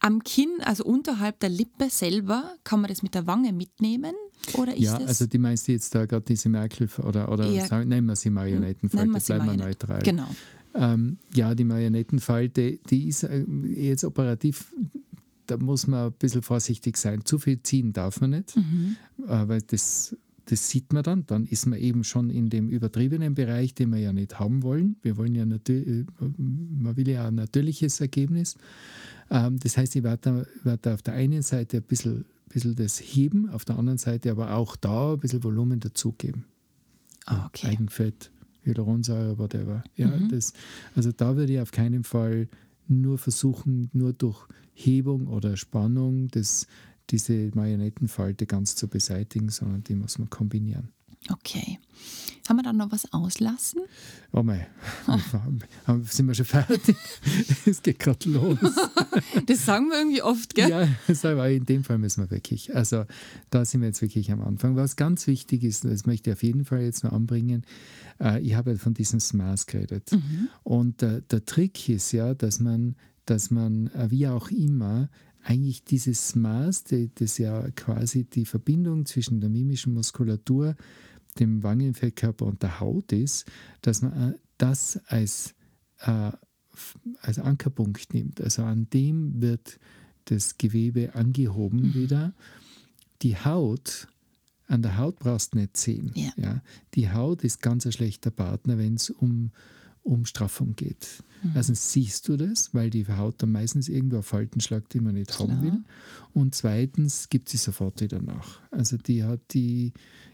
Am 0.00 0.22
Kinn, 0.22 0.50
also 0.62 0.84
unterhalb 0.84 1.40
der 1.40 1.48
Lippe 1.48 1.88
selber, 1.90 2.54
kann 2.64 2.80
man 2.80 2.88
das 2.88 3.02
mit 3.02 3.14
der 3.14 3.26
Wange 3.26 3.52
mitnehmen? 3.52 4.14
Oder 4.52 4.74
ist 4.74 4.82
Ja, 4.82 4.96
also 4.96 5.26
die 5.26 5.38
meinst 5.38 5.66
du 5.66 5.72
jetzt 5.72 5.94
da 5.94 6.04
gerade 6.04 6.24
diese 6.24 6.48
Merkel 6.48 6.88
oder, 7.02 7.30
oder 7.32 7.50
sagen, 7.66 7.88
nennen 7.88 8.06
wir 8.06 8.16
sie 8.16 8.30
Marionettenfalte, 8.30 9.12
wir 9.12 9.20
sie 9.20 9.32
bleiben 9.32 9.58
wir 9.58 9.64
neutral. 9.64 10.02
Genau. 10.02 10.28
Ähm, 10.74 11.18
ja, 11.34 11.54
die 11.54 11.64
Marionettenfalte, 11.64 12.78
die 12.90 13.08
ist 13.08 13.22
äh, 13.22 13.44
jetzt 13.64 14.04
operativ, 14.04 14.72
da 15.46 15.56
muss 15.56 15.86
man 15.86 16.06
ein 16.08 16.12
bisschen 16.12 16.42
vorsichtig 16.42 16.96
sein. 16.96 17.24
Zu 17.24 17.38
viel 17.38 17.62
ziehen 17.62 17.92
darf 17.92 18.20
man 18.20 18.30
nicht, 18.30 18.56
Mhm. 18.56 18.96
äh, 19.26 19.48
weil 19.48 19.62
das, 19.62 20.16
das 20.46 20.68
sieht 20.70 20.92
man 20.92 21.02
dann. 21.02 21.26
Dann 21.26 21.44
ist 21.46 21.66
man 21.66 21.78
eben 21.78 22.04
schon 22.04 22.30
in 22.30 22.50
dem 22.50 22.68
übertriebenen 22.68 23.34
Bereich, 23.34 23.74
den 23.74 23.90
wir 23.90 23.98
ja 23.98 24.12
nicht 24.12 24.38
haben 24.38 24.62
wollen. 24.62 24.96
Wir 25.02 25.16
wollen 25.16 25.34
ja 25.34 25.44
natürlich, 25.46 26.06
man 26.38 26.96
will 26.96 27.08
ja 27.08 27.26
ein 27.28 27.34
natürliches 27.34 28.00
Ergebnis. 28.00 28.56
Ähm, 29.30 29.58
das 29.58 29.76
heißt, 29.76 29.96
ich 29.96 30.02
werde, 30.04 30.46
werde 30.62 30.94
auf 30.94 31.02
der 31.02 31.14
einen 31.14 31.42
Seite 31.42 31.78
ein 31.78 31.82
bisschen, 31.82 32.24
bisschen 32.48 32.76
das 32.76 32.98
heben, 33.00 33.50
auf 33.50 33.64
der 33.64 33.76
anderen 33.78 33.98
Seite 33.98 34.30
aber 34.30 34.52
auch 34.54 34.76
da 34.76 35.14
ein 35.14 35.18
bisschen 35.18 35.42
Volumen 35.42 35.80
dazugeben. 35.80 36.44
Ah, 37.24 37.46
okay. 37.46 37.66
Eigenfett, 37.66 38.30
Hyaluronsäure, 38.62 39.36
whatever. 39.38 39.82
Ja, 39.96 40.06
Mhm. 40.08 40.28
das, 40.28 40.52
also 40.94 41.10
da 41.10 41.36
würde 41.36 41.54
ich 41.54 41.60
auf 41.60 41.72
keinen 41.72 42.04
Fall 42.04 42.46
nur 42.88 43.18
versuchen, 43.18 43.90
nur 43.92 44.12
durch 44.12 44.46
Hebung 44.74 45.26
oder 45.26 45.56
Spannung 45.56 46.28
das, 46.28 46.66
diese 47.10 47.50
Marionettenfalte 47.54 48.46
ganz 48.46 48.76
zu 48.76 48.88
beseitigen, 48.88 49.48
sondern 49.48 49.82
die 49.84 49.94
muss 49.94 50.18
man 50.18 50.30
kombinieren. 50.30 50.90
Okay. 51.32 51.78
Haben 52.48 52.58
wir 52.58 52.62
dann 52.62 52.76
noch 52.76 52.92
was 52.92 53.12
auslassen? 53.12 53.80
Oh 54.32 54.42
mei, 54.44 54.68
haben- 55.86 56.04
sind 56.04 56.26
wir 56.28 56.34
schon 56.34 56.44
fertig? 56.46 56.96
Es 57.66 57.82
geht 57.82 57.98
gerade 57.98 58.28
los. 58.28 58.58
Das 59.46 59.64
sagen 59.64 59.88
wir 59.88 59.98
irgendwie 59.98 60.22
oft, 60.22 60.54
gell? 60.54 60.70
Ja, 60.70 60.88
das 61.08 61.24
aber 61.24 61.48
in 61.50 61.64
dem 61.66 61.82
Fall 61.82 61.98
müssen 61.98 62.22
wir 62.22 62.30
wirklich. 62.30 62.74
Also 62.76 63.04
da 63.50 63.64
sind 63.64 63.80
wir 63.80 63.88
jetzt 63.88 64.02
wirklich 64.02 64.30
am 64.30 64.42
Anfang. 64.42 64.76
Was 64.76 64.94
ganz 64.96 65.26
wichtig 65.26 65.64
ist, 65.64 65.84
das 65.84 66.06
möchte 66.06 66.30
ich 66.30 66.36
auf 66.36 66.42
jeden 66.42 66.64
Fall 66.64 66.82
jetzt 66.82 67.02
noch 67.02 67.12
anbringen, 67.12 67.64
äh, 68.20 68.40
ich 68.40 68.54
habe 68.54 68.76
von 68.78 68.94
diesem 68.94 69.18
Smaß 69.18 69.66
geredet. 69.66 70.10
Und 70.62 71.02
äh, 71.02 71.22
der 71.30 71.44
Trick 71.44 71.88
ist 71.88 72.12
ja, 72.12 72.34
dass 72.34 72.60
man, 72.60 72.94
dass 73.24 73.50
man 73.50 73.88
äh, 73.88 74.10
wie 74.10 74.28
auch 74.28 74.50
immer 74.50 75.08
eigentlich 75.42 75.84
dieses 75.84 76.34
Maß, 76.36 76.84
das 77.16 77.38
ja 77.38 77.68
quasi 77.70 78.24
die 78.24 78.44
Verbindung 78.44 79.06
zwischen 79.06 79.40
der 79.40 79.48
mimischen 79.50 79.94
Muskulatur, 79.94 80.76
dem 81.40 81.62
Wangenfettkörper 81.62 82.46
und 82.46 82.62
der 82.62 82.80
Haut 82.80 83.12
ist, 83.12 83.46
dass 83.82 84.02
man 84.02 84.32
äh, 84.32 84.38
das 84.58 85.00
als, 85.06 85.54
äh, 86.00 86.32
als 87.20 87.38
Ankerpunkt 87.38 88.12
nimmt. 88.14 88.40
Also 88.40 88.62
an 88.64 88.88
dem 88.90 89.40
wird 89.40 89.78
das 90.26 90.58
Gewebe 90.58 91.14
angehoben 91.14 91.94
wieder. 91.94 92.34
Die 93.22 93.36
Haut, 93.36 94.08
an 94.66 94.82
der 94.82 94.98
Haut 94.98 95.18
brauchst 95.18 95.54
du 95.54 95.58
nicht 95.58 95.76
sehen. 95.76 96.12
Ja. 96.36 96.62
Die 96.94 97.10
Haut 97.10 97.44
ist 97.44 97.62
ganz 97.62 97.86
ein 97.86 97.92
schlechter 97.92 98.30
Partner, 98.30 98.78
wenn 98.78 98.94
es 98.94 99.10
um, 99.10 99.52
um 100.06 100.24
Straffung 100.24 100.76
geht. 100.76 101.24
Erstens 101.54 101.92
siehst 101.92 102.28
du 102.28 102.36
das, 102.36 102.72
weil 102.74 102.90
die 102.90 103.06
Haut 103.06 103.42
dann 103.42 103.52
meistens 103.52 103.88
irgendwo 103.88 104.18
auf 104.18 104.26
Falten 104.26 104.60
schlagt, 104.60 104.94
die 104.94 105.00
man 105.00 105.14
nicht 105.14 105.38
haben 105.38 105.58
Klar. 105.58 105.62
will. 105.62 105.84
Und 106.32 106.54
zweitens 106.54 107.28
gibt 107.28 107.48
sie 107.48 107.56
sofort 107.56 108.00
wieder 108.00 108.20
nach. 108.22 108.60
Also 108.70 108.96
die 108.96 109.22
hat 109.24 109.40
die 109.52 109.92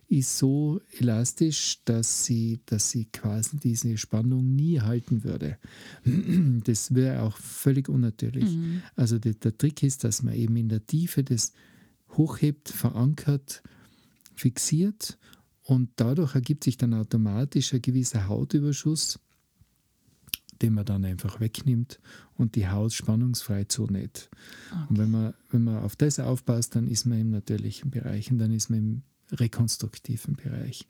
ist 0.09 0.37
so 0.37 0.81
elastisch, 0.99 1.79
dass 1.87 2.27
sie, 2.27 2.61
dass 2.67 2.91
sie 2.91 3.07
quasi 3.07 3.57
diese 3.57 3.97
Spannung 3.97 4.55
nie 4.55 4.81
halten 4.81 5.25
würde. 5.25 5.59
Das 6.65 6.95
wäre 6.95 7.23
auch 7.23 7.37
völlig 7.39 7.89
unnatürlich. 7.89 8.51
Mhm. 8.55 8.83
Also 8.95 9.19
der, 9.19 9.35
der 9.35 9.57
Trick 9.57 9.83
ist, 9.83 10.05
dass 10.05 10.23
man 10.23 10.35
eben 10.35 10.57
in 10.57 10.69
der 10.69 10.87
Tiefe 10.87 11.25
das 11.25 11.53
hochhebt, 12.11 12.69
verankert, 12.69 13.63
fixiert 14.35 15.19
und 15.63 15.91
dadurch 15.97 16.35
ergibt 16.35 16.65
sich 16.65 16.77
dann 16.77 16.93
automatisch 16.93 17.73
ein 17.73 17.81
gewisser 17.81 18.29
Hautüberschuss, 18.29 19.19
den 20.63 20.75
man 20.75 20.85
dann 20.85 21.05
einfach 21.05 21.41
wegnimmt 21.41 21.99
und 22.37 22.55
die 22.55 22.69
Haut 22.69 22.93
spannungsfrei 22.93 23.65
zunäht. 23.65 24.31
Okay. 24.71 24.85
Und 24.89 24.99
wenn 24.99 25.11
man, 25.11 25.35
wenn 25.51 25.65
man 25.65 25.83
auf 25.83 25.97
das 25.97 26.21
aufpasst, 26.21 26.77
dann 26.77 26.87
ist 26.87 27.05
man 27.05 27.21
im 27.21 27.31
natürlichen 27.31 27.91
Bereich 27.91 28.31
und 28.31 28.39
dann 28.39 28.53
ist 28.53 28.71
man 28.71 28.79
im 28.79 29.03
rekonstruktiven 29.33 30.37
Bereich. 30.37 30.87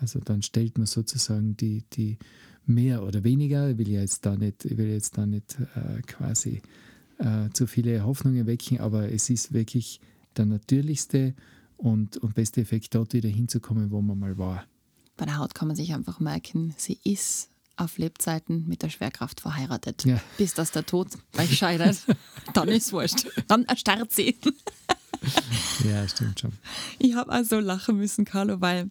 Also 0.00 0.20
dann 0.20 0.42
stellt 0.42 0.78
man 0.78 0.86
sozusagen 0.86 1.56
die, 1.56 1.84
die 1.92 2.18
mehr 2.66 3.02
oder 3.02 3.24
weniger, 3.24 3.70
ich 3.70 3.78
will 3.78 3.88
jetzt 3.88 4.24
da 4.26 4.36
nicht, 4.36 4.64
ich 4.64 4.76
will 4.76 4.88
jetzt 4.88 5.18
da 5.18 5.26
nicht 5.26 5.56
äh, 5.74 6.02
quasi 6.02 6.62
äh, 7.18 7.48
zu 7.52 7.66
viele 7.66 8.04
Hoffnungen 8.04 8.46
wecken, 8.46 8.78
aber 8.80 9.10
es 9.10 9.30
ist 9.30 9.52
wirklich 9.52 10.00
der 10.36 10.46
natürlichste 10.46 11.34
und, 11.76 12.18
und 12.18 12.34
beste 12.34 12.60
Effekt, 12.60 12.94
dort 12.94 13.12
wieder 13.14 13.28
hinzukommen, 13.28 13.90
wo 13.90 14.00
man 14.02 14.18
mal 14.18 14.38
war. 14.38 14.64
Bei 15.16 15.24
der 15.24 15.38
Haut 15.38 15.54
kann 15.54 15.68
man 15.68 15.76
sich 15.76 15.94
einfach 15.94 16.20
merken, 16.20 16.74
sie 16.76 16.98
ist 17.02 17.50
auf 17.78 17.98
Lebzeiten 17.98 18.66
mit 18.68 18.82
der 18.82 18.90
Schwerkraft 18.90 19.40
verheiratet. 19.40 20.04
Ja. 20.04 20.20
Bis 20.36 20.54
dass 20.54 20.72
der 20.72 20.86
Tod 20.86 21.08
euch 21.38 21.56
scheidet, 21.56 21.98
dann 22.54 22.68
ist 22.68 22.86
es 22.86 22.92
wurscht. 22.92 23.26
Dann 23.46 23.64
erstarrt 23.64 24.12
sie. 24.12 24.36
ja, 25.84 26.06
stimmt 26.08 26.40
schon. 26.40 26.52
Ich 26.98 27.14
habe 27.14 27.30
also 27.30 27.60
lachen 27.60 27.96
müssen, 27.96 28.24
Carlo, 28.24 28.60
weil 28.60 28.90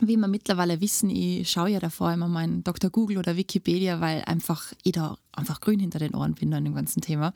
wie 0.00 0.16
wir 0.16 0.28
mittlerweile 0.28 0.80
wissen, 0.80 1.10
ich 1.10 1.50
schaue 1.50 1.70
ja 1.70 1.80
davor 1.80 2.12
immer 2.12 2.28
meinen 2.28 2.62
Dr. 2.62 2.90
Google 2.90 3.18
oder 3.18 3.36
Wikipedia, 3.36 4.00
weil 4.00 4.22
einfach 4.22 4.72
ich 4.84 4.92
da 4.92 5.18
einfach 5.38 5.60
grün 5.60 5.80
hinter 5.80 5.98
den 5.98 6.14
Ohren 6.14 6.34
bin 6.34 6.52
an 6.54 6.64
dem 6.64 6.74
ganzen 6.74 7.00
Thema. 7.00 7.32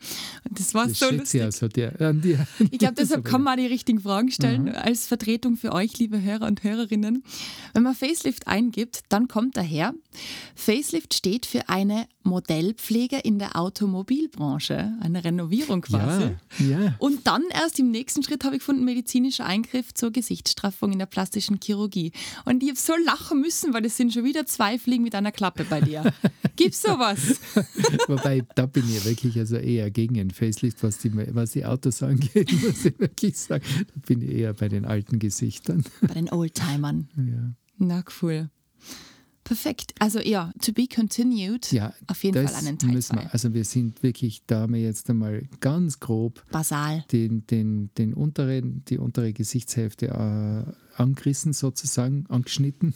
Und 0.47 0.59
das 0.59 0.73
war 0.73 0.87
das 0.87 0.99
so 0.99 1.09
lustig. 1.09 1.41
Also 1.41 1.65
an 1.65 2.21
dir. 2.21 2.47
Ich 2.71 2.79
glaube, 2.79 2.95
deshalb 2.95 3.25
kann 3.25 3.41
man 3.41 3.57
die 3.57 3.67
richtigen 3.67 3.99
Fragen 3.99 4.31
stellen 4.31 4.63
mhm. 4.63 4.75
als 4.75 5.07
Vertretung 5.07 5.57
für 5.57 5.71
euch, 5.73 5.97
liebe 5.99 6.21
Hörer 6.21 6.47
und 6.47 6.63
Hörerinnen. 6.63 7.23
Wenn 7.73 7.83
man 7.83 7.95
Facelift 7.95 8.47
eingibt, 8.47 9.01
dann 9.09 9.27
kommt 9.27 9.57
daher, 9.57 9.93
Facelift 10.55 11.13
steht 11.13 11.45
für 11.45 11.69
eine 11.69 12.07
Modellpflege 12.23 13.17
in 13.17 13.37
der 13.37 13.57
Automobilbranche, 13.57 14.93
eine 15.01 15.23
Renovierung 15.23 15.81
quasi. 15.81 16.35
Ja, 16.59 16.65
ja. 16.65 16.95
Und 16.99 17.27
dann 17.27 17.43
erst 17.51 17.79
im 17.79 17.91
nächsten 17.91 18.23
Schritt 18.23 18.43
habe 18.43 18.55
ich 18.55 18.59
gefunden, 18.59 18.85
medizinischer 18.85 19.45
Eingriff 19.45 19.93
zur 19.93 20.11
Gesichtsstraffung 20.11 20.93
in 20.93 20.99
der 20.99 21.05
plastischen 21.05 21.59
Chirurgie. 21.61 22.11
Und 22.45 22.63
ich 22.63 22.69
habe 22.69 22.79
so 22.79 22.93
lachen 23.05 23.41
müssen, 23.41 23.73
weil 23.73 23.81
das 23.81 23.97
sind 23.97 24.13
schon 24.13 24.23
wieder 24.23 24.45
zwei 24.45 24.79
Fliegen 24.79 25.03
mit 25.03 25.15
einer 25.15 25.31
Klappe 25.31 25.65
bei 25.65 25.81
dir. 25.81 26.13
Gibt's 26.55 26.81
sowas? 26.81 27.39
Wobei, 28.07 28.43
da 28.55 28.65
bin 28.65 28.83
ich 28.85 29.05
wirklich 29.05 29.37
also 29.37 29.57
eher 29.57 29.91
gegen 29.91 30.19
ein 30.19 30.31
Facelift, 30.31 30.83
was 30.83 30.99
die, 30.99 31.11
was 31.35 31.51
die 31.51 31.65
Autos 31.65 32.03
angeht, 32.03 32.51
muss 32.63 32.85
ich 32.85 32.99
wirklich 32.99 33.37
sagen. 33.37 33.63
Da 33.77 34.01
bin 34.07 34.21
ich 34.21 34.29
eher 34.29 34.53
bei 34.53 34.69
den 34.69 34.85
alten 34.85 35.19
Gesichtern. 35.19 35.83
Bei 36.01 36.13
den 36.13 36.29
Oldtimern. 36.31 37.09
Ja. 37.15 37.53
Na 37.77 38.03
cool. 38.21 38.49
Perfekt. 39.43 39.93
Also 39.99 40.19
ja, 40.19 40.53
to 40.61 40.71
be 40.71 40.87
continued. 40.87 41.71
Ja, 41.71 41.93
auf 42.07 42.23
jeden 42.23 42.47
Fall 42.47 42.55
einen 42.55 42.77
Teil 42.77 42.91
müssen 42.91 43.17
wir. 43.17 43.33
Also 43.33 43.53
wir 43.53 43.65
sind 43.65 44.01
wirklich, 44.01 44.41
da 44.47 44.61
haben 44.61 44.73
wir 44.73 44.81
jetzt 44.81 45.09
einmal 45.09 45.43
ganz 45.59 45.99
grob 45.99 46.45
basal 46.49 47.03
den, 47.11 47.45
den, 47.47 47.89
den 47.97 48.13
unteren, 48.13 48.83
die 48.87 48.97
untere 48.97 49.33
Gesichtshälfte 49.33 50.07
äh, 50.07 51.01
angerissen 51.01 51.51
sozusagen, 51.51 52.25
angeschnitten. 52.29 52.93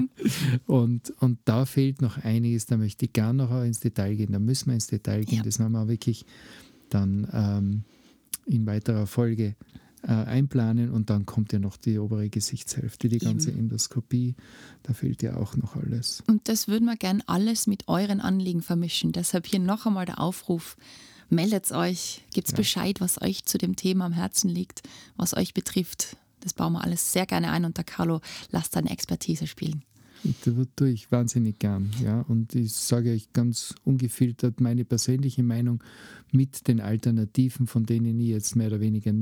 und, 0.66 1.12
und 1.20 1.38
da 1.44 1.66
fehlt 1.66 2.00
noch 2.00 2.16
einiges, 2.18 2.64
da 2.66 2.78
möchte 2.78 3.04
ich 3.04 3.12
gerne 3.12 3.44
noch 3.44 3.62
ins 3.62 3.80
Detail 3.80 4.14
gehen. 4.14 4.32
Da 4.32 4.38
müssen 4.38 4.68
wir 4.68 4.74
ins 4.74 4.86
Detail 4.86 5.24
gehen. 5.24 5.38
Ja. 5.38 5.42
Das 5.42 5.58
werden 5.58 5.72
wir 5.72 5.88
wirklich 5.88 6.24
dann 6.88 7.28
ähm, 7.32 7.84
in 8.46 8.66
weiterer 8.66 9.06
Folge 9.06 9.54
äh, 10.06 10.12
einplanen 10.12 10.90
und 10.90 11.10
dann 11.10 11.26
kommt 11.26 11.52
ja 11.52 11.58
noch 11.58 11.76
die 11.76 11.98
obere 11.98 12.28
Gesichtshälfte, 12.28 13.08
die 13.08 13.18
ganze 13.18 13.50
Eben. 13.50 13.60
Endoskopie. 13.60 14.34
Da 14.82 14.92
fehlt 14.92 15.22
ja 15.22 15.36
auch 15.36 15.56
noch 15.56 15.76
alles. 15.76 16.22
Und 16.26 16.48
das 16.48 16.68
würden 16.68 16.84
wir 16.86 16.96
gern 16.96 17.22
alles 17.26 17.66
mit 17.66 17.88
euren 17.88 18.20
Anliegen 18.20 18.62
vermischen. 18.62 19.12
Deshalb 19.12 19.46
hier 19.46 19.60
noch 19.60 19.86
einmal 19.86 20.06
der 20.06 20.20
Aufruf. 20.20 20.76
Meldet 21.30 21.72
euch, 21.72 22.22
gebt 22.32 22.50
ja. 22.50 22.56
Bescheid, 22.56 23.00
was 23.00 23.20
euch 23.20 23.44
zu 23.46 23.56
dem 23.58 23.76
Thema 23.76 24.04
am 24.04 24.12
Herzen 24.12 24.48
liegt, 24.50 24.82
was 25.16 25.34
euch 25.34 25.54
betrifft. 25.54 26.16
Das 26.40 26.52
bauen 26.52 26.74
wir 26.74 26.84
alles 26.84 27.12
sehr 27.12 27.24
gerne 27.24 27.50
ein 27.50 27.64
und 27.64 27.78
der 27.78 27.84
Carlo 27.84 28.20
lasst 28.50 28.72
seine 28.72 28.90
Expertise 28.90 29.46
spielen. 29.46 29.82
Das 30.44 30.54
tue 30.76 30.88
ich 30.88 31.12
wahnsinnig 31.12 31.58
gern. 31.58 31.90
Ja. 32.02 32.22
Und 32.22 32.54
ich 32.54 32.72
sage 32.72 33.12
euch 33.12 33.32
ganz 33.32 33.74
ungefiltert 33.84 34.60
meine 34.60 34.84
persönliche 34.84 35.42
Meinung 35.42 35.82
mit 36.32 36.66
den 36.66 36.80
Alternativen, 36.80 37.66
von 37.66 37.84
denen 37.84 38.18
ich 38.18 38.28
jetzt 38.28 38.56
mehr 38.56 38.68
oder 38.68 38.80
weniger 38.80 39.12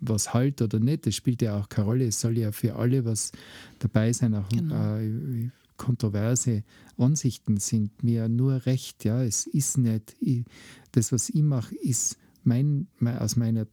was 0.00 0.34
halte 0.34 0.64
oder 0.64 0.80
nicht. 0.80 1.06
Das 1.06 1.14
spielt 1.14 1.42
ja 1.42 1.58
auch 1.58 1.68
keine 1.68 1.86
Rolle. 1.86 2.06
Es 2.06 2.20
soll 2.20 2.36
ja 2.38 2.52
für 2.52 2.76
alle 2.76 3.04
was 3.04 3.32
dabei 3.78 4.12
sein. 4.12 4.34
Auch 4.34 4.48
genau. 4.48 4.96
äh, 4.96 5.50
kontroverse 5.76 6.64
Ansichten 6.96 7.58
sind 7.58 8.02
mir 8.02 8.28
nur 8.28 8.66
recht. 8.66 9.04
Ja. 9.04 9.22
Es 9.22 9.46
ist 9.46 9.78
nicht, 9.78 10.16
ich, 10.20 10.44
das, 10.92 11.12
was 11.12 11.30
ich 11.30 11.42
mache, 11.42 11.74
ist 11.76 12.18
mein, 12.42 12.88
aus 13.00 13.36
meiner 13.36 13.66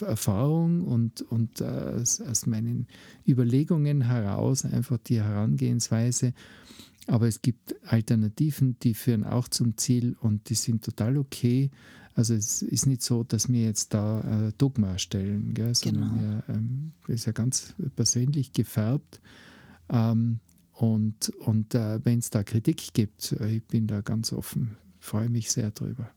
Erfahrung 0.00 0.82
und, 0.82 1.22
und 1.22 1.60
äh, 1.60 1.64
aus, 1.64 2.46
meinen 2.46 2.86
Überlegungen 3.26 4.02
heraus 4.02 4.64
einfach 4.64 4.98
die 4.98 5.20
Herangehensweise. 5.20 6.32
Aber 7.06 7.26
es 7.26 7.42
gibt 7.42 7.74
Alternativen, 7.86 8.78
die 8.80 8.94
führen 8.94 9.24
auch 9.24 9.48
zum 9.48 9.76
Ziel 9.76 10.16
und 10.20 10.48
die 10.48 10.54
sind 10.54 10.84
total 10.84 11.18
okay. 11.18 11.70
Also 12.14 12.34
es 12.34 12.62
ist 12.62 12.86
nicht 12.86 13.02
so, 13.02 13.24
dass 13.24 13.48
wir 13.48 13.62
jetzt 13.64 13.94
da 13.94 14.20
äh, 14.48 14.52
Dogma 14.58 14.98
stellen, 14.98 15.54
gell, 15.54 15.74
sondern 15.74 16.10
genau. 16.10 16.22
wir, 16.22 16.54
ähm, 16.54 16.92
ist 17.08 17.26
ja 17.26 17.32
ganz 17.32 17.74
persönlich 17.96 18.52
gefärbt. 18.52 19.20
Ähm, 19.88 20.40
und 20.72 21.30
und 21.40 21.74
äh, 21.74 22.04
wenn 22.04 22.18
es 22.18 22.30
da 22.30 22.42
Kritik 22.42 22.92
gibt, 22.92 23.32
äh, 23.32 23.56
ich 23.56 23.64
bin 23.64 23.86
da 23.86 24.00
ganz 24.00 24.32
offen, 24.32 24.76
freue 25.00 25.28
mich 25.28 25.50
sehr 25.50 25.70
drüber. 25.70 26.10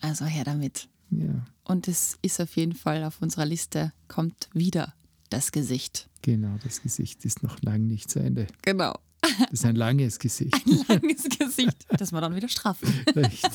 Also 0.00 0.24
her 0.26 0.44
damit. 0.44 0.88
Ja. 1.10 1.44
Und 1.64 1.88
es 1.88 2.18
ist 2.22 2.40
auf 2.40 2.56
jeden 2.56 2.74
Fall 2.74 3.04
auf 3.04 3.20
unserer 3.20 3.46
Liste, 3.46 3.92
kommt 4.08 4.48
wieder 4.52 4.94
das 5.28 5.52
Gesicht. 5.52 6.08
Genau, 6.22 6.56
das 6.64 6.82
Gesicht 6.82 7.24
ist 7.24 7.42
noch 7.42 7.60
lang 7.62 7.86
nicht 7.86 8.10
zu 8.10 8.18
Ende. 8.18 8.46
Genau. 8.62 8.94
Das 9.22 9.52
ist 9.52 9.64
ein 9.64 9.76
langes 9.76 10.18
Gesicht. 10.18 10.54
Ein 10.54 10.84
langes 11.02 11.28
Gesicht, 11.28 11.86
das 11.88 12.12
wir 12.12 12.20
dann 12.20 12.34
wieder 12.34 12.48
straffen. 12.48 12.88
Richtig. 13.16 13.50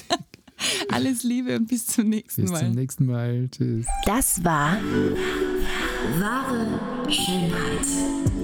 Alles 0.89 1.23
Liebe 1.23 1.55
und 1.57 1.67
bis 1.67 1.87
zum 1.87 2.09
nächsten 2.09 2.43
bis 2.43 2.51
Mal. 2.51 2.59
Bis 2.59 2.67
zum 2.67 2.75
nächsten 2.75 3.05
Mal. 3.05 3.49
Tschüss. 3.51 3.85
Das 4.05 4.43
war 4.43 4.77
Wahre 6.19 6.79
Schönheit. 7.09 7.85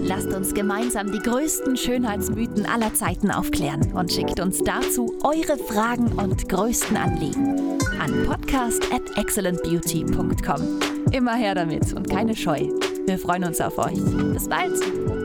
Lasst 0.03 0.27
uns 0.27 0.53
gemeinsam 0.53 1.11
die 1.11 1.19
größten 1.19 1.77
Schönheitsmythen 1.77 2.65
aller 2.65 2.93
Zeiten 2.93 3.31
aufklären 3.31 3.93
und 3.93 4.11
schickt 4.11 4.39
uns 4.39 4.59
dazu 4.59 5.17
eure 5.23 5.57
Fragen 5.57 6.11
und 6.13 6.49
größten 6.49 6.97
Anliegen 6.97 7.80
an 8.01 8.25
podcast 8.25 8.91
at 8.91 9.15
excellentbeauty.com. 9.15 10.79
Immer 11.11 11.35
her 11.35 11.53
damit 11.53 11.93
und 11.93 12.09
keine 12.09 12.35
Scheu. 12.35 12.67
Wir 13.05 13.19
freuen 13.19 13.43
uns 13.43 13.61
auf 13.61 13.77
euch. 13.77 13.99
Bis 14.33 14.49
bald! 14.49 15.20